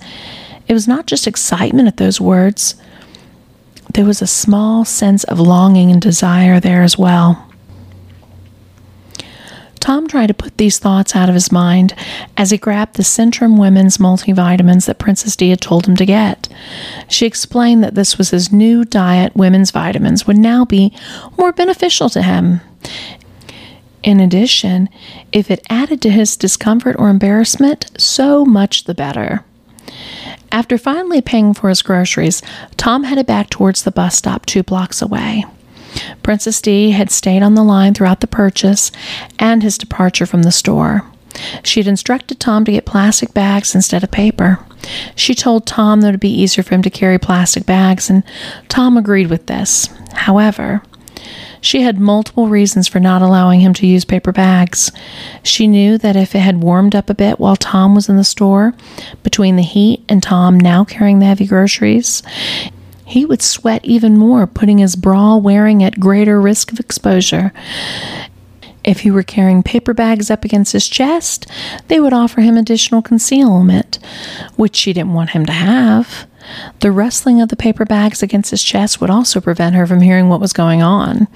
It 0.67 0.73
was 0.73 0.89
not 0.89 1.07
just 1.07 1.27
excitement 1.27 1.89
at 1.89 1.99
those 1.99 2.21
words, 2.21 2.75
there 3.93 4.05
was 4.05 4.21
a 4.21 4.27
small 4.27 4.85
sense 4.85 5.25
of 5.25 5.39
longing 5.39 5.91
and 5.91 6.03
desire 6.03 6.59
there 6.59 6.83
as 6.83 6.99
well. 6.99 7.44
Tom 9.85 10.09
tried 10.09 10.29
to 10.29 10.33
put 10.33 10.57
these 10.57 10.79
thoughts 10.79 11.15
out 11.15 11.29
of 11.29 11.35
his 11.35 11.53
mind 11.53 11.93
as 12.39 12.51
he 12.51 12.57
grabbed 12.57 12.97
the 12.97 13.03
Centrum 13.03 13.61
Women's 13.61 13.99
multivitamins 13.99 14.87
that 14.87 14.99
Princess 14.99 15.37
D 15.37 15.51
had 15.51 15.61
told 15.61 15.87
him 15.87 15.95
to 15.97 16.07
get. 16.07 16.49
She 17.07 17.27
explained 17.27 17.85
that 17.85 17.95
this 17.95 18.17
was 18.17 18.31
his 18.31 18.51
new 18.51 18.87
diet, 18.87 19.37
women's 19.37 19.71
vitamins 19.73 20.27
would 20.27 20.39
now 20.39 20.65
be 20.65 20.97
more 21.37 21.53
beneficial 21.53 22.09
to 22.09 22.23
him. 22.23 22.63
In 24.03 24.21
addition, 24.21 24.89
if 25.33 25.51
it 25.51 25.67
added 25.69 26.01
to 26.01 26.11
his 26.11 26.35
discomfort 26.39 26.97
or 26.99 27.11
embarrassment, 27.11 27.91
so 27.99 28.47
much 28.47 28.85
the 28.85 28.95
better. 28.95 29.45
After 30.51 30.79
finally 30.79 31.21
paying 31.21 31.53
for 31.53 31.69
his 31.69 31.83
groceries, 31.83 32.41
Tom 32.79 33.05
headed 33.05 33.27
back 33.27 33.51
towards 33.51 33.83
the 33.83 33.91
bus 33.91 34.17
stop 34.17 34.47
two 34.47 34.63
blocks 34.63 35.03
away. 35.03 35.45
Princess 36.23 36.61
D 36.61 36.91
had 36.91 37.11
stayed 37.11 37.43
on 37.43 37.55
the 37.55 37.65
line 37.65 37.95
throughout 37.95 38.21
the 38.21 38.27
purchase 38.27 38.91
and 39.39 39.63
his 39.63 39.79
departure 39.79 40.27
from 40.27 40.43
the 40.43 40.53
store. 40.53 41.03
She 41.63 41.81
had 41.81 41.89
instructed 41.89 42.39
Tom 42.39 42.65
to 42.65 42.73
get 42.73 42.87
plastic 42.87 43.35
bags 43.35 43.75
instead 43.75 44.05
of 44.05 44.11
paper. 44.11 44.61
She 45.17 45.35
told 45.35 45.67
Tom 45.67 46.01
that 46.01 46.09
it 46.09 46.11
would 46.13 46.21
be 46.21 46.31
easier 46.31 46.63
for 46.63 46.75
him 46.75 46.83
to 46.83 46.91
carry 46.91 47.19
plastic 47.19 47.67
bags, 47.67 48.11
and 48.11 48.23
Tom 48.69 48.97
agreed 48.97 49.29
with 49.29 49.47
this. 49.47 49.89
However, 50.13 50.83
she 51.61 51.81
had 51.81 51.99
multiple 51.99 52.49
reasons 52.49 52.87
for 52.89 53.01
not 53.01 53.23
allowing 53.23 53.61
him 53.61 53.73
to 53.75 53.87
use 53.87 54.05
paper 54.05 54.33
bags. 54.33 54.93
She 55.43 55.67
knew 55.67 55.97
that 55.97 56.15
if 56.15 56.35
it 56.35 56.41
had 56.41 56.63
warmed 56.63 56.95
up 56.95 57.09
a 57.09 57.15
bit 57.15 57.41
while 57.41 57.57
Tom 57.57 57.95
was 57.95 58.09
in 58.11 58.19
the 58.19 58.25
store, 58.25 58.75
between 59.23 59.57
the 59.57 59.63
heat 59.63 60.05
and 60.07 60.23
Tom 60.23 60.61
now 60.61 60.85
carrying 60.85 61.21
the 61.21 61.27
heavy 61.27 61.47
groceries, 61.47 62.23
he 63.05 63.25
would 63.25 63.43
sweat 63.43 63.85
even 63.85 64.17
more, 64.17 64.47
putting 64.47 64.79
his 64.79 64.97
bra 64.97 65.37
wearing 65.37 65.83
at 65.83 66.01
greater 66.01 66.41
risk 66.41 66.73
of 66.73 66.81
exposure. 66.81 67.53
If 68.83 69.01
he 69.01 69.11
were 69.11 69.23
carrying 69.23 69.63
paper 69.63 69.95
bags 69.95 70.31
up 70.31 70.45
against 70.45 70.73
his 70.73 70.89
chest, 70.89 71.47
they 71.89 72.01
would 72.01 72.13
offer 72.13 72.43
him 72.43 72.57
additional 72.57 73.03
concealment, 73.03 73.99
which 74.57 74.77
she 74.77 74.93
didn't 74.93 75.15
want 75.15 75.31
him 75.31 75.47
to 75.47 75.53
have. 75.53 76.27
The 76.81 76.93
rustling 76.93 77.41
of 77.41 77.49
the 77.49 77.57
paper 77.57 77.87
bags 77.87 78.23
against 78.23 78.51
his 78.51 78.63
chest 78.63 79.01
would 79.01 79.09
also 79.09 79.41
prevent 79.41 79.75
her 79.75 79.87
from 79.87 80.03
hearing 80.03 80.29
what 80.29 80.41
was 80.41 80.53
going 80.53 80.83
on. 80.83 81.27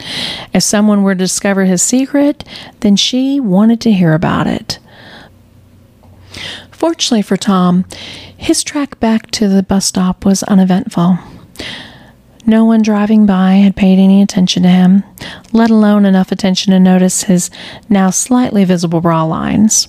If 0.52 0.62
someone 0.62 1.02
were 1.02 1.14
to 1.14 1.18
discover 1.18 1.64
his 1.64 1.82
secret, 1.82 2.44
then 2.80 2.96
she 2.96 3.40
wanted 3.40 3.80
to 3.82 3.92
hear 3.92 4.12
about 4.12 4.46
it. 4.46 4.78
Fortunately 6.70 7.22
for 7.22 7.38
Tom, 7.38 7.86
his 8.36 8.62
track 8.62 9.00
back 9.00 9.30
to 9.32 9.48
the 9.48 9.62
bus 9.62 9.86
stop 9.86 10.26
was 10.26 10.42
uneventful. 10.42 11.18
No 12.46 12.64
one 12.64 12.80
driving 12.80 13.26
by 13.26 13.56
had 13.56 13.76
paid 13.76 13.98
any 13.98 14.22
attention 14.22 14.62
to 14.62 14.70
him, 14.70 15.04
let 15.52 15.68
alone 15.68 16.06
enough 16.06 16.32
attention 16.32 16.72
to 16.72 16.80
notice 16.80 17.24
his 17.24 17.50
now 17.90 18.08
slightly 18.08 18.64
visible 18.64 19.02
bra 19.02 19.24
lines. 19.24 19.88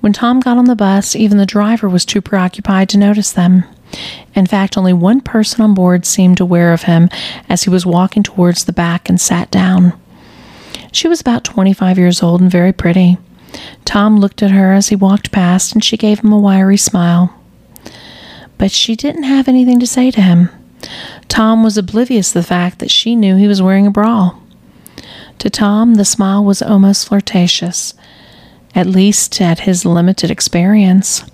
When 0.00 0.12
Tom 0.12 0.40
got 0.40 0.58
on 0.58 0.66
the 0.66 0.76
bus, 0.76 1.16
even 1.16 1.38
the 1.38 1.46
driver 1.46 1.88
was 1.88 2.04
too 2.04 2.20
preoccupied 2.20 2.90
to 2.90 2.98
notice 2.98 3.32
them. 3.32 3.64
In 4.34 4.46
fact, 4.46 4.76
only 4.76 4.92
one 4.92 5.20
person 5.20 5.62
on 5.62 5.72
board 5.72 6.04
seemed 6.04 6.40
aware 6.40 6.72
of 6.72 6.82
him 6.82 7.08
as 7.48 7.62
he 7.62 7.70
was 7.70 7.86
walking 7.86 8.22
towards 8.22 8.64
the 8.64 8.72
back 8.72 9.08
and 9.08 9.20
sat 9.20 9.50
down. 9.50 9.92
She 10.92 11.08
was 11.08 11.20
about 11.20 11.44
25 11.44 11.98
years 11.98 12.22
old 12.22 12.40
and 12.40 12.50
very 12.50 12.72
pretty. 12.72 13.18
Tom 13.84 14.18
looked 14.18 14.42
at 14.42 14.50
her 14.50 14.72
as 14.72 14.88
he 14.88 14.96
walked 14.96 15.32
past 15.32 15.72
and 15.72 15.82
she 15.82 15.96
gave 15.96 16.20
him 16.20 16.32
a 16.32 16.38
wiry 16.38 16.76
smile. 16.76 17.34
But 18.58 18.72
she 18.72 18.94
didn't 18.94 19.24
have 19.24 19.48
anything 19.48 19.80
to 19.80 19.86
say 19.86 20.10
to 20.10 20.20
him. 20.20 20.50
Tom 21.28 21.62
was 21.64 21.76
oblivious 21.76 22.32
to 22.32 22.38
the 22.38 22.46
fact 22.46 22.78
that 22.78 22.90
she 22.90 23.16
knew 23.16 23.36
he 23.36 23.48
was 23.48 23.62
wearing 23.62 23.86
a 23.86 23.90
bra. 23.90 24.38
To 25.38 25.50
Tom, 25.50 25.94
the 25.94 26.04
smile 26.04 26.44
was 26.44 26.62
almost 26.62 27.08
flirtatious, 27.08 27.94
at 28.74 28.86
least 28.86 29.40
at 29.40 29.60
his 29.60 29.84
limited 29.84 30.30
experience. 30.30 31.24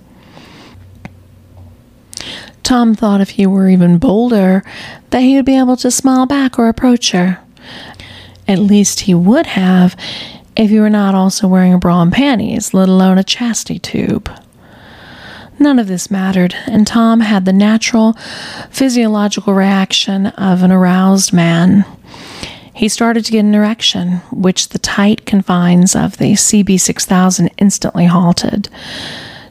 Tom 2.63 2.95
thought 2.95 3.21
if 3.21 3.31
he 3.31 3.47
were 3.47 3.69
even 3.69 3.99
bolder, 3.99 4.63
that 5.11 5.21
he 5.21 5.37
would 5.37 5.45
be 5.45 5.59
able 5.59 5.77
to 5.77 5.91
smile 5.91 6.27
back 6.27 6.59
or 6.59 6.69
approach 6.69 7.11
her. 7.13 7.39
At 8.47 8.59
least 8.59 9.01
he 9.01 9.15
would 9.15 9.47
have 9.47 9.97
if 10.57 10.71
he 10.71 10.81
were 10.81 10.91
not 10.91 11.15
also 11.15 11.49
wearing 11.49 11.73
a 11.73 11.79
bra 11.79 12.03
and 12.03 12.13
panties, 12.13 12.75
let 12.75 12.89
alone 12.89 13.19
a 13.19 13.25
chastity 13.25 13.79
tube. 13.79 14.31
None 15.63 15.79
of 15.79 15.89
this 15.89 16.11
mattered, 16.11 16.55
and 16.67 16.87
Tom 16.87 17.21
had 17.21 17.45
the 17.45 17.53
natural 17.53 18.15
physiological 18.71 19.53
reaction 19.53 20.29
of 20.29 20.63
an 20.63 20.73
aroused 20.73 21.35
man. 21.35 21.85
He 22.73 22.89
started 22.89 23.27
to 23.27 23.33
get 23.33 23.41
an 23.41 23.55
erection, 23.55 24.23
which 24.33 24.71
the 24.71 24.79
tight 24.79 25.27
confines 25.27 25.95
of 25.95 26.17
the 26.17 26.33
CB 26.33 26.81
6000 26.81 27.51
instantly 27.59 28.07
halted. 28.07 28.71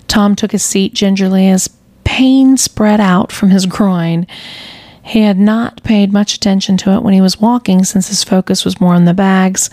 Tom 0.08 0.36
took 0.36 0.52
his 0.52 0.64
seat 0.64 0.96
gingerly 0.96 1.48
as 1.48 1.70
pain 2.06 2.58
spread 2.58 3.00
out 3.00 3.32
from 3.32 3.52
his 3.52 3.68
groin. 3.68 4.26
He 5.04 5.22
had 5.22 5.38
not 5.38 5.84
paid 5.84 6.12
much 6.12 6.34
attention 6.34 6.76
to 6.78 6.92
it 6.96 7.04
when 7.04 7.14
he 7.14 7.22
was 7.22 7.40
walking, 7.40 7.84
since 7.84 8.08
his 8.08 8.24
focus 8.24 8.66
was 8.66 8.82
more 8.82 8.96
on 8.96 9.06
the 9.06 9.14
bags 9.14 9.70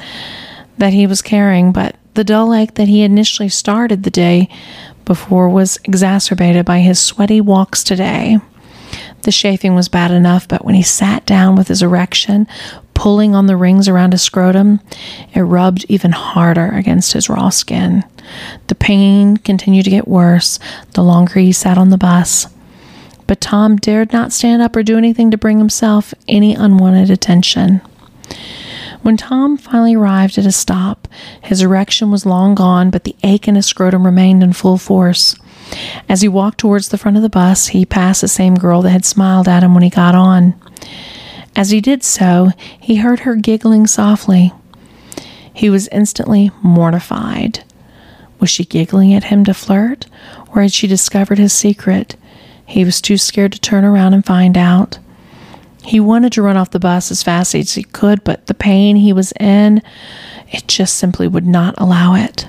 that 0.77 0.93
he 0.93 1.07
was 1.07 1.23
carrying, 1.23 1.73
but 1.73 1.97
the 2.13 2.25
dull 2.25 2.53
ache 2.53 2.75
that 2.75 2.89
he 2.89 3.01
initially 3.01 3.49
started 3.49 4.03
the 4.03 4.11
day 4.11 4.51
before 5.07 5.49
was 5.49 5.79
exacerbated 5.85 6.67
by 6.67 6.81
his 6.81 7.01
sweaty 7.01 7.41
walks 7.41 7.83
today. 7.83 8.39
The 9.23 9.33
chafing 9.33 9.75
was 9.75 9.89
bad 9.89 10.11
enough, 10.11 10.47
but 10.47 10.65
when 10.65 10.75
he 10.75 10.83
sat 10.83 11.25
down 11.25 11.57
with 11.57 11.69
his 11.69 11.83
erection 11.83 12.47
pulling 12.97 13.35
on 13.35 13.47
the 13.47 13.57
rings 13.57 13.89
around 13.89 14.13
his 14.13 14.23
scrotum, 14.23 14.81
it 15.35 15.41
rubbed 15.41 15.85
even 15.89 16.13
harder 16.13 16.69
against 16.69 17.13
his 17.13 17.29
raw 17.29 17.51
skin. 17.51 18.03
The 18.69 18.75
pain 18.75 19.37
continued 19.37 19.85
to 19.85 19.91
get 19.91 20.09
worse 20.09 20.59
the 20.93 21.05
longer 21.05 21.39
he 21.39 21.53
sat 21.53 21.79
on 21.79 21.91
the 21.91 21.99
bus. 21.99 22.49
But 23.27 23.41
Tom 23.41 23.77
dared 23.77 24.13
not 24.13 24.33
stand 24.33 24.63
up 24.63 24.75
or 24.75 24.83
do 24.83 24.97
anything 24.97 25.31
to 25.31 25.39
bring 25.39 25.59
himself 25.59 26.15
any 26.27 26.55
unwanted 26.55 27.11
attention. 27.11 27.81
When 29.07 29.17
Tom 29.17 29.57
finally 29.57 29.95
arrived 29.95 30.37
at 30.37 30.47
a 30.47 30.51
stop, 30.51 31.07
his 31.41 31.63
erection 31.63 32.11
was 32.11 32.27
long 32.27 32.57
gone, 32.57 32.91
but 32.91 33.05
the 33.05 33.15
ache 33.23 33.47
in 33.47 33.55
his 33.55 33.65
scrotum 33.65 34.05
remained 34.05 34.43
in 34.43 34.53
full 34.53 34.79
force. 34.79 35.37
As 36.09 36.23
he 36.23 36.29
walked 36.29 36.59
towards 36.59 36.89
the 36.89 36.99
front 36.99 37.17
of 37.17 37.23
the 37.23 37.29
bus, 37.29 37.69
he 37.69 37.87
passed 37.87 38.21
the 38.21 38.27
same 38.27 38.57
girl 38.57 38.83
that 38.83 38.91
had 38.91 39.05
smiled 39.05 39.47
at 39.47 39.63
him 39.63 39.75
when 39.75 39.85
he 39.85 39.91
got 39.91 40.17
on. 40.17 40.61
As 41.55 41.71
he 41.71 41.81
did 41.81 42.03
so, 42.03 42.51
he 42.81 42.97
heard 42.97 43.21
her 43.21 43.37
giggling 43.37 43.87
softly. 43.87 44.53
He 45.55 45.71
was 45.71 45.87
instantly 45.93 46.51
mortified. 46.61 47.63
Was 48.41 48.51
she 48.51 48.65
giggling 48.65 49.15
at 49.15 49.23
him 49.23 49.45
to 49.45 49.55
flirt, 49.55 50.07
or 50.49 50.63
had 50.63 50.73
she 50.73 50.89
discovered 50.89 51.39
his 51.39 51.53
secret? 51.53 52.17
He 52.67 52.85
was 52.85 53.01
too 53.01 53.19
scared 53.19 53.53
to 53.53 53.61
turn 53.61 53.85
around 53.85 54.15
and 54.15 54.27
find 54.27 54.59
out. 54.59 54.99
He 55.87 56.01
wanted 56.01 56.33
to 56.33 56.43
run 56.43 56.57
off 56.57 56.73
the 56.73 56.81
bus 56.81 57.13
as 57.13 57.23
fast 57.23 57.55
as 57.55 57.75
he 57.75 57.85
could, 57.85 58.25
but 58.25 58.47
the 58.47 58.55
pain 58.55 58.97
he 58.97 59.13
was 59.13 59.33
in, 59.39 59.81
it 60.51 60.67
just 60.67 60.97
simply 60.97 61.29
would 61.29 61.47
not 61.47 61.77
allow 61.79 62.17
it. 62.17 62.49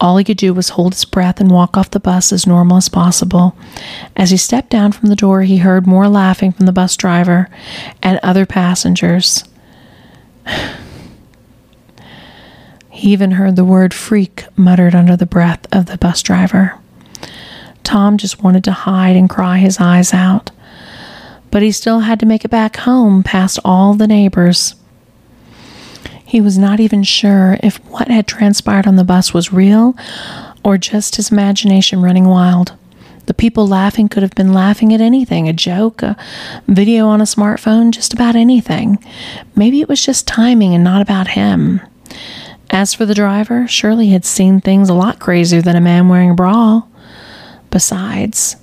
All 0.00 0.16
he 0.16 0.24
could 0.24 0.38
do 0.38 0.52
was 0.52 0.70
hold 0.70 0.94
his 0.94 1.04
breath 1.04 1.40
and 1.40 1.52
walk 1.52 1.76
off 1.76 1.92
the 1.92 2.00
bus 2.00 2.32
as 2.32 2.48
normal 2.48 2.76
as 2.76 2.88
possible. 2.88 3.56
As 4.16 4.32
he 4.32 4.36
stepped 4.36 4.70
down 4.70 4.90
from 4.90 5.08
the 5.08 5.14
door, 5.14 5.42
he 5.42 5.58
heard 5.58 5.86
more 5.86 6.08
laughing 6.08 6.50
from 6.50 6.66
the 6.66 6.72
bus 6.72 6.96
driver 6.96 7.48
and 8.02 8.18
other 8.22 8.44
passengers. 8.44 9.44
He 12.90 13.12
even 13.12 13.30
heard 13.30 13.54
the 13.54 13.64
word 13.64 13.94
freak 13.94 14.44
muttered 14.56 14.96
under 14.96 15.14
the 15.14 15.24
breath 15.24 15.72
of 15.72 15.86
the 15.86 15.96
bus 15.96 16.20
driver. 16.20 16.74
Tom 17.84 18.18
just 18.18 18.42
wanted 18.42 18.64
to 18.64 18.72
hide 18.72 19.14
and 19.14 19.30
cry 19.30 19.58
his 19.58 19.78
eyes 19.78 20.12
out 20.12 20.50
but 21.50 21.62
he 21.62 21.72
still 21.72 22.00
had 22.00 22.20
to 22.20 22.26
make 22.26 22.44
it 22.44 22.50
back 22.50 22.76
home 22.78 23.22
past 23.22 23.58
all 23.64 23.94
the 23.94 24.06
neighbors. 24.06 24.74
He 26.24 26.40
was 26.40 26.58
not 26.58 26.78
even 26.78 27.02
sure 27.04 27.58
if 27.62 27.76
what 27.86 28.08
had 28.08 28.26
transpired 28.26 28.86
on 28.86 28.96
the 28.96 29.04
bus 29.04 29.32
was 29.32 29.52
real 29.52 29.96
or 30.62 30.76
just 30.76 31.16
his 31.16 31.32
imagination 31.32 32.02
running 32.02 32.26
wild. 32.26 32.74
The 33.26 33.34
people 33.34 33.66
laughing 33.66 34.08
could 34.08 34.22
have 34.22 34.34
been 34.34 34.52
laughing 34.52 34.92
at 34.92 35.00
anything 35.00 35.48
a 35.48 35.52
joke, 35.52 36.02
a 36.02 36.16
video 36.66 37.06
on 37.08 37.20
a 37.20 37.24
smartphone, 37.24 37.90
just 37.90 38.12
about 38.14 38.36
anything. 38.36 38.98
Maybe 39.54 39.80
it 39.80 39.88
was 39.88 40.04
just 40.04 40.26
timing 40.26 40.74
and 40.74 40.82
not 40.82 41.02
about 41.02 41.28
him. 41.28 41.80
As 42.70 42.92
for 42.94 43.06
the 43.06 43.14
driver, 43.14 43.64
he 43.64 44.10
had 44.12 44.24
seen 44.24 44.60
things 44.60 44.88
a 44.88 44.94
lot 44.94 45.18
crazier 45.18 45.62
than 45.62 45.76
a 45.76 45.80
man 45.80 46.08
wearing 46.08 46.30
a 46.30 46.34
bra. 46.34 46.82
Besides, 47.70 48.56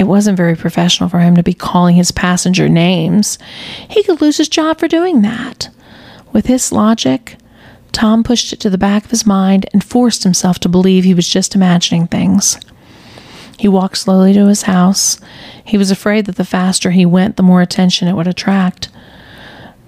it 0.00 0.06
wasn't 0.06 0.38
very 0.38 0.56
professional 0.56 1.10
for 1.10 1.18
him 1.18 1.36
to 1.36 1.42
be 1.42 1.52
calling 1.52 1.94
his 1.94 2.10
passenger 2.10 2.70
names. 2.70 3.38
He 3.90 4.02
could 4.02 4.22
lose 4.22 4.38
his 4.38 4.48
job 4.48 4.78
for 4.78 4.88
doing 4.88 5.20
that. 5.20 5.68
With 6.32 6.46
his 6.46 6.72
logic, 6.72 7.36
Tom 7.92 8.24
pushed 8.24 8.50
it 8.54 8.60
to 8.60 8.70
the 8.70 8.78
back 8.78 9.04
of 9.04 9.10
his 9.10 9.26
mind 9.26 9.68
and 9.74 9.84
forced 9.84 10.22
himself 10.24 10.58
to 10.60 10.70
believe 10.70 11.04
he 11.04 11.12
was 11.12 11.28
just 11.28 11.54
imagining 11.54 12.06
things. 12.06 12.58
He 13.58 13.68
walked 13.68 13.98
slowly 13.98 14.32
to 14.32 14.46
his 14.46 14.62
house. 14.62 15.20
He 15.62 15.76
was 15.76 15.90
afraid 15.90 16.24
that 16.24 16.36
the 16.36 16.46
faster 16.46 16.92
he 16.92 17.04
went, 17.04 17.36
the 17.36 17.42
more 17.42 17.60
attention 17.60 18.08
it 18.08 18.16
would 18.16 18.26
attract. 18.26 18.88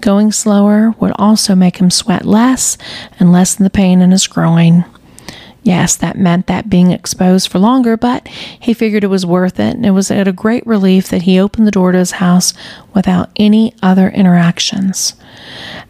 Going 0.02 0.30
slower 0.30 0.94
would 1.00 1.12
also 1.14 1.54
make 1.54 1.78
him 1.78 1.90
sweat 1.90 2.26
less 2.26 2.76
and 3.18 3.32
lessen 3.32 3.64
the 3.64 3.70
pain 3.70 4.02
in 4.02 4.10
his 4.10 4.26
groin. 4.26 4.84
Yes, 5.64 5.94
that 5.96 6.18
meant 6.18 6.48
that 6.48 6.68
being 6.68 6.90
exposed 6.90 7.48
for 7.48 7.60
longer, 7.60 7.96
but 7.96 8.26
he 8.26 8.74
figured 8.74 9.04
it 9.04 9.08
was 9.08 9.24
worth 9.24 9.60
it, 9.60 9.76
and 9.76 9.86
it 9.86 9.92
was 9.92 10.10
at 10.10 10.26
a 10.26 10.32
great 10.32 10.66
relief 10.66 11.08
that 11.08 11.22
he 11.22 11.38
opened 11.38 11.66
the 11.68 11.70
door 11.70 11.92
to 11.92 11.98
his 11.98 12.12
house 12.12 12.52
without 12.94 13.30
any 13.36 13.72
other 13.80 14.08
interactions. 14.08 15.14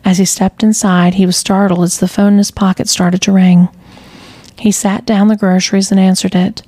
As 0.04 0.18
he 0.18 0.26
stepped 0.26 0.62
inside, 0.62 1.14
he 1.14 1.24
was 1.24 1.38
startled 1.38 1.84
as 1.84 2.00
the 2.00 2.08
phone 2.08 2.32
in 2.34 2.38
his 2.38 2.50
pocket 2.50 2.88
started 2.88 3.22
to 3.22 3.32
ring. 3.32 3.68
He 4.58 4.70
sat 4.70 5.06
down 5.06 5.28
the 5.28 5.36
groceries 5.36 5.90
and 5.90 5.98
answered 5.98 6.34
it. 6.34 6.62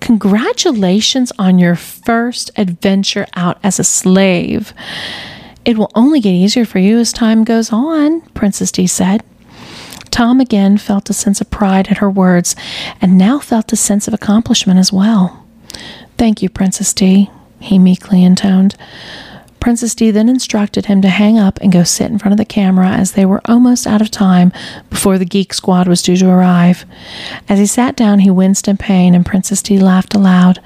Congratulations 0.00 1.32
on 1.38 1.58
your 1.58 1.76
first 1.76 2.50
adventure 2.56 3.26
out 3.34 3.58
as 3.62 3.78
a 3.78 3.84
slave. 3.84 4.74
It 5.64 5.78
will 5.78 5.92
only 5.94 6.20
get 6.20 6.30
easier 6.30 6.64
for 6.64 6.80
you 6.80 6.98
as 6.98 7.12
time 7.12 7.44
goes 7.44 7.72
on, 7.72 8.22
Princess 8.32 8.72
D 8.72 8.86
said. 8.88 9.22
Tom 10.10 10.40
again 10.40 10.78
felt 10.78 11.10
a 11.10 11.14
sense 11.14 11.40
of 11.40 11.50
pride 11.50 11.88
at 11.88 11.98
her 11.98 12.10
words 12.10 12.56
and 13.00 13.16
now 13.18 13.38
felt 13.38 13.72
a 13.72 13.76
sense 13.76 14.08
of 14.08 14.14
accomplishment 14.14 14.78
as 14.78 14.92
well. 14.92 15.46
Thank 16.18 16.42
you, 16.42 16.48
Princess 16.48 16.92
D, 16.92 17.30
he 17.60 17.78
meekly 17.78 18.22
intoned. 18.24 18.76
Princess 19.60 19.94
D 19.94 20.10
then 20.10 20.28
instructed 20.30 20.86
him 20.86 21.02
to 21.02 21.08
hang 21.08 21.38
up 21.38 21.60
and 21.60 21.70
go 21.70 21.84
sit 21.84 22.10
in 22.10 22.18
front 22.18 22.32
of 22.32 22.38
the 22.38 22.46
camera 22.46 22.88
as 22.88 23.12
they 23.12 23.26
were 23.26 23.42
almost 23.44 23.86
out 23.86 24.00
of 24.00 24.10
time 24.10 24.52
before 24.88 25.18
the 25.18 25.26
geek 25.26 25.52
squad 25.52 25.86
was 25.86 26.02
due 26.02 26.16
to 26.16 26.30
arrive. 26.30 26.86
As 27.48 27.58
he 27.58 27.66
sat 27.66 27.94
down, 27.94 28.20
he 28.20 28.30
winced 28.30 28.68
in 28.68 28.78
pain, 28.78 29.14
and 29.14 29.24
Princess 29.24 29.62
D 29.62 29.78
laughed 29.78 30.14
aloud. 30.14 30.60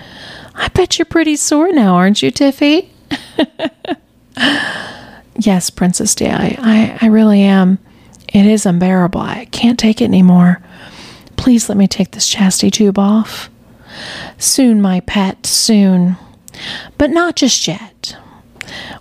I 0.54 0.68
bet 0.68 0.98
you're 0.98 1.06
pretty 1.06 1.34
sore 1.34 1.72
now, 1.72 1.96
aren't 1.96 2.22
you, 2.22 2.30
Tiffy? 2.30 2.88
yes, 5.36 5.70
Princess 5.70 6.14
D, 6.14 6.28
I, 6.28 6.56
I, 6.60 6.98
I 7.02 7.06
really 7.08 7.42
am. 7.42 7.78
It 8.34 8.46
is 8.46 8.66
unbearable. 8.66 9.20
I 9.20 9.46
can't 9.46 9.78
take 9.78 10.02
it 10.02 10.06
anymore. 10.06 10.60
Please 11.36 11.68
let 11.68 11.78
me 11.78 11.86
take 11.86 12.10
this 12.10 12.28
chastity 12.28 12.70
tube 12.70 12.98
off. 12.98 13.48
Soon, 14.38 14.82
my 14.82 15.00
pet, 15.00 15.46
soon. 15.46 16.16
But 16.98 17.10
not 17.10 17.36
just 17.36 17.68
yet. 17.68 18.16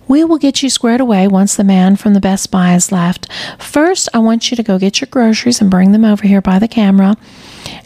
We 0.07 0.23
will 0.23 0.37
get 0.37 0.61
you 0.61 0.69
squared 0.69 1.01
away 1.01 1.27
once 1.27 1.55
the 1.55 1.63
man 1.63 1.95
from 1.95 2.13
the 2.13 2.19
Best 2.19 2.51
Buy 2.51 2.69
has 2.69 2.91
left. 2.91 3.27
First, 3.57 4.07
I 4.13 4.19
want 4.19 4.51
you 4.51 4.57
to 4.57 4.63
go 4.63 4.77
get 4.77 5.01
your 5.01 5.07
groceries 5.09 5.61
and 5.61 5.71
bring 5.71 5.93
them 5.93 6.05
over 6.05 6.27
here 6.27 6.41
by 6.41 6.59
the 6.59 6.67
camera, 6.67 7.15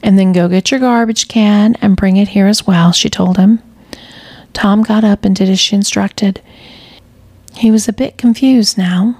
and 0.04 0.20
then 0.20 0.34
go 0.34 0.50
get 0.50 0.70
your 0.70 0.82
garbage 0.82 1.30
can 1.30 1.76
and 1.76 1.96
bring 1.96 2.18
it 2.18 2.30
here 2.30 2.48
as 2.48 2.68
well, 2.68 2.92
she 2.92 3.10
told 3.10 3.38
him. 3.38 3.62
Tom 4.52 4.84
got 4.84 5.06
up 5.06 5.24
and 5.24 5.36
did 5.36 5.48
as 5.48 5.60
she 5.60 5.76
instructed. 5.76 6.42
He 7.56 7.72
was 7.72 7.88
a 7.88 7.94
bit 7.94 8.18
confused 8.18 8.78
now. 8.78 9.18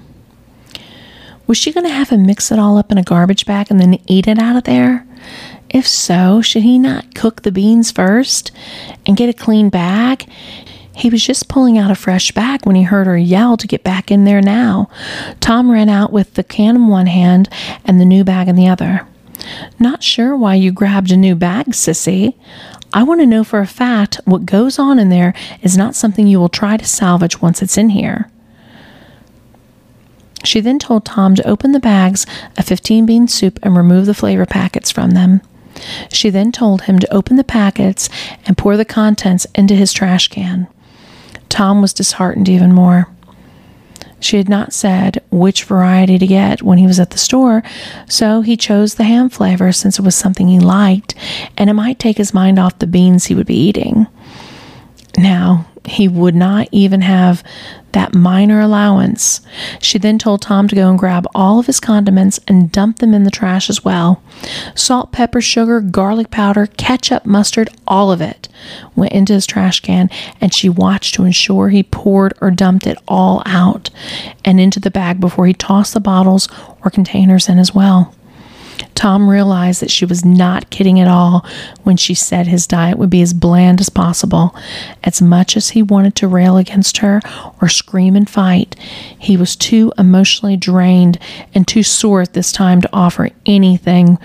Was 1.48 1.56
she 1.56 1.72
going 1.72 1.86
to 1.86 1.92
have 1.92 2.10
him 2.10 2.26
mix 2.26 2.52
it 2.52 2.58
all 2.58 2.76
up 2.76 2.92
in 2.92 2.98
a 2.98 3.02
garbage 3.02 3.46
bag 3.46 3.68
and 3.70 3.80
then 3.80 3.98
eat 4.06 4.28
it 4.28 4.38
out 4.38 4.56
of 4.56 4.64
there? 4.64 5.06
If 5.70 5.88
so, 5.88 6.42
should 6.42 6.62
he 6.62 6.78
not 6.78 7.14
cook 7.14 7.40
the 7.40 7.50
beans 7.50 7.90
first 7.90 8.52
and 9.06 9.16
get 9.16 9.30
a 9.30 9.32
clean 9.32 9.70
bag? 9.70 10.28
He 10.94 11.08
was 11.08 11.24
just 11.24 11.48
pulling 11.48 11.78
out 11.78 11.90
a 11.90 11.94
fresh 11.94 12.32
bag 12.32 12.66
when 12.66 12.76
he 12.76 12.82
heard 12.82 13.06
her 13.06 13.16
yell 13.16 13.56
to 13.56 13.66
get 13.66 13.82
back 13.82 14.10
in 14.10 14.24
there 14.24 14.42
now. 14.42 14.90
Tom 15.40 15.70
ran 15.70 15.88
out 15.88 16.12
with 16.12 16.34
the 16.34 16.44
can 16.44 16.76
in 16.76 16.88
one 16.88 17.06
hand 17.06 17.48
and 17.82 17.98
the 17.98 18.04
new 18.04 18.24
bag 18.24 18.48
in 18.48 18.56
the 18.56 18.68
other. 18.68 19.06
Not 19.78 20.02
sure 20.02 20.36
why 20.36 20.54
you 20.56 20.70
grabbed 20.70 21.12
a 21.12 21.16
new 21.16 21.34
bag, 21.34 21.68
sissy. 21.68 22.34
I 22.92 23.04
want 23.04 23.20
to 23.20 23.26
know 23.26 23.42
for 23.42 23.60
a 23.60 23.66
fact 23.66 24.20
what 24.26 24.44
goes 24.44 24.78
on 24.78 24.98
in 24.98 25.08
there 25.08 25.32
is 25.62 25.78
not 25.78 25.94
something 25.94 26.26
you 26.26 26.40
will 26.40 26.50
try 26.50 26.76
to 26.76 26.84
salvage 26.84 27.40
once 27.40 27.62
it's 27.62 27.78
in 27.78 27.90
here. 27.90 28.30
She 30.44 30.60
then 30.60 30.78
told 30.78 31.04
Tom 31.04 31.34
to 31.34 31.46
open 31.48 31.72
the 31.72 31.80
bags 31.80 32.26
of 32.56 32.64
15 32.64 33.06
bean 33.06 33.28
soup 33.28 33.58
and 33.62 33.76
remove 33.76 34.06
the 34.06 34.14
flavor 34.14 34.46
packets 34.46 34.90
from 34.90 35.10
them. 35.12 35.40
She 36.12 36.30
then 36.30 36.52
told 36.52 36.82
him 36.82 36.98
to 36.98 37.14
open 37.14 37.36
the 37.36 37.44
packets 37.44 38.08
and 38.46 38.58
pour 38.58 38.76
the 38.76 38.84
contents 38.84 39.46
into 39.54 39.74
his 39.74 39.92
trash 39.92 40.28
can. 40.28 40.66
Tom 41.48 41.80
was 41.80 41.92
disheartened 41.92 42.48
even 42.48 42.72
more. 42.72 43.08
She 44.20 44.36
had 44.36 44.48
not 44.48 44.72
said 44.72 45.22
which 45.30 45.64
variety 45.64 46.18
to 46.18 46.26
get 46.26 46.62
when 46.62 46.78
he 46.78 46.86
was 46.86 46.98
at 46.98 47.10
the 47.10 47.18
store, 47.18 47.62
so 48.08 48.40
he 48.40 48.56
chose 48.56 48.94
the 48.94 49.04
ham 49.04 49.28
flavor 49.28 49.70
since 49.70 49.98
it 49.98 50.04
was 50.04 50.16
something 50.16 50.48
he 50.48 50.58
liked 50.58 51.14
and 51.56 51.70
it 51.70 51.74
might 51.74 51.98
take 52.00 52.16
his 52.16 52.34
mind 52.34 52.58
off 52.58 52.78
the 52.78 52.86
beans 52.86 53.26
he 53.26 53.34
would 53.34 53.46
be 53.46 53.54
eating. 53.54 54.06
Now, 55.16 55.66
he 55.88 56.08
would 56.08 56.34
not 56.34 56.68
even 56.72 57.02
have 57.02 57.42
that 57.92 58.14
minor 58.14 58.60
allowance. 58.60 59.40
She 59.80 59.98
then 59.98 60.18
told 60.18 60.42
Tom 60.42 60.68
to 60.68 60.74
go 60.74 60.90
and 60.90 60.98
grab 60.98 61.26
all 61.34 61.58
of 61.58 61.66
his 61.66 61.80
condiments 61.80 62.38
and 62.46 62.70
dump 62.70 62.98
them 62.98 63.14
in 63.14 63.24
the 63.24 63.30
trash 63.30 63.70
as 63.70 63.84
well. 63.84 64.22
Salt, 64.74 65.10
pepper, 65.10 65.40
sugar, 65.40 65.80
garlic 65.80 66.30
powder, 66.30 66.66
ketchup, 66.66 67.24
mustard, 67.24 67.70
all 67.86 68.12
of 68.12 68.20
it 68.20 68.48
went 68.96 69.12
into 69.12 69.32
his 69.32 69.46
trash 69.46 69.80
can, 69.80 70.10
and 70.40 70.52
she 70.52 70.68
watched 70.68 71.14
to 71.14 71.24
ensure 71.24 71.68
he 71.68 71.82
poured 71.82 72.34
or 72.40 72.50
dumped 72.50 72.86
it 72.86 72.98
all 73.06 73.42
out 73.46 73.90
and 74.44 74.60
into 74.60 74.80
the 74.80 74.90
bag 74.90 75.20
before 75.20 75.46
he 75.46 75.54
tossed 75.54 75.94
the 75.94 76.00
bottles 76.00 76.48
or 76.84 76.90
containers 76.90 77.48
in 77.48 77.58
as 77.58 77.74
well. 77.74 78.14
Tom 78.98 79.30
realized 79.30 79.80
that 79.80 79.92
she 79.92 80.04
was 80.04 80.24
not 80.24 80.70
kidding 80.70 80.98
at 80.98 81.06
all 81.06 81.46
when 81.84 81.96
she 81.96 82.14
said 82.14 82.48
his 82.48 82.66
diet 82.66 82.98
would 82.98 83.08
be 83.08 83.22
as 83.22 83.32
bland 83.32 83.80
as 83.80 83.88
possible. 83.88 84.52
As 85.04 85.22
much 85.22 85.56
as 85.56 85.68
he 85.68 85.84
wanted 85.84 86.16
to 86.16 86.26
rail 86.26 86.56
against 86.56 86.96
her 86.98 87.20
or 87.62 87.68
scream 87.68 88.16
and 88.16 88.28
fight, 88.28 88.74
he 89.16 89.36
was 89.36 89.54
too 89.54 89.92
emotionally 89.96 90.56
drained 90.56 91.16
and 91.54 91.68
too 91.68 91.84
sore 91.84 92.22
at 92.22 92.32
this 92.32 92.50
time 92.50 92.80
to 92.80 92.90
offer 92.92 93.30
anything. 93.46 94.18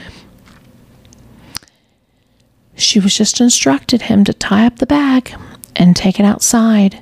She 2.75 2.99
was 2.99 3.15
just 3.15 3.39
instructed 3.39 4.01
him 4.01 4.23
to 4.23 4.33
tie 4.33 4.65
up 4.65 4.77
the 4.77 4.88
bag 4.88 5.36
and 5.75 5.95
take 5.95 6.19
it 6.19 6.25
outside, 6.25 6.99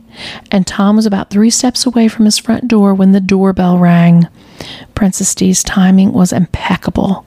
and 0.51 0.67
Tom 0.67 0.97
was 0.97 1.05
about 1.05 1.29
three 1.29 1.49
steps 1.49 1.85
away 1.85 2.09
from 2.09 2.25
his 2.25 2.37
front 2.37 2.67
door 2.67 2.93
when 2.93 3.13
the 3.13 3.21
doorbell 3.21 3.77
rang. 3.77 4.27
Princess 4.95 5.33
D's 5.35 5.63
timing 5.63 6.13
was 6.13 6.31
impeccable. 6.33 7.25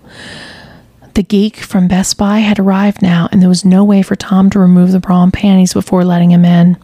The 1.14 1.22
geek 1.22 1.58
from 1.58 1.86
Best 1.86 2.18
Buy 2.18 2.40
had 2.40 2.58
arrived 2.58 3.00
now, 3.00 3.28
and 3.30 3.40
there 3.40 3.48
was 3.48 3.64
no 3.64 3.84
way 3.84 4.02
for 4.02 4.16
Tom 4.16 4.50
to 4.50 4.58
remove 4.58 4.90
the 4.90 4.98
bra 4.98 5.22
and 5.22 5.32
panties 5.32 5.72
before 5.72 6.04
letting 6.04 6.32
him 6.32 6.44
in. 6.44 6.76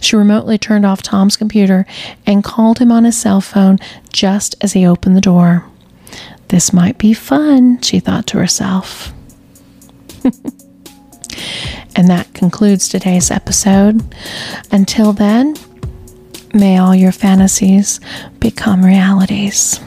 She 0.00 0.14
remotely 0.14 0.56
turned 0.56 0.86
off 0.86 1.02
Tom's 1.02 1.36
computer 1.36 1.84
and 2.26 2.44
called 2.44 2.78
him 2.78 2.92
on 2.92 3.04
his 3.04 3.16
cell 3.16 3.40
phone 3.40 3.78
just 4.12 4.54
as 4.60 4.74
he 4.74 4.86
opened 4.86 5.16
the 5.16 5.20
door. 5.20 5.64
This 6.48 6.72
might 6.72 6.96
be 6.96 7.12
fun, 7.12 7.80
she 7.82 7.98
thought 7.98 8.28
to 8.28 8.38
herself. 8.38 9.12
and 11.96 12.08
that 12.08 12.32
concludes 12.34 12.88
today's 12.88 13.32
episode. 13.32 14.00
Until 14.70 15.12
then, 15.12 15.56
may 16.56 16.78
all 16.78 16.94
your 16.94 17.12
fantasies 17.12 18.00
become 18.40 18.84
realities. 18.84 19.78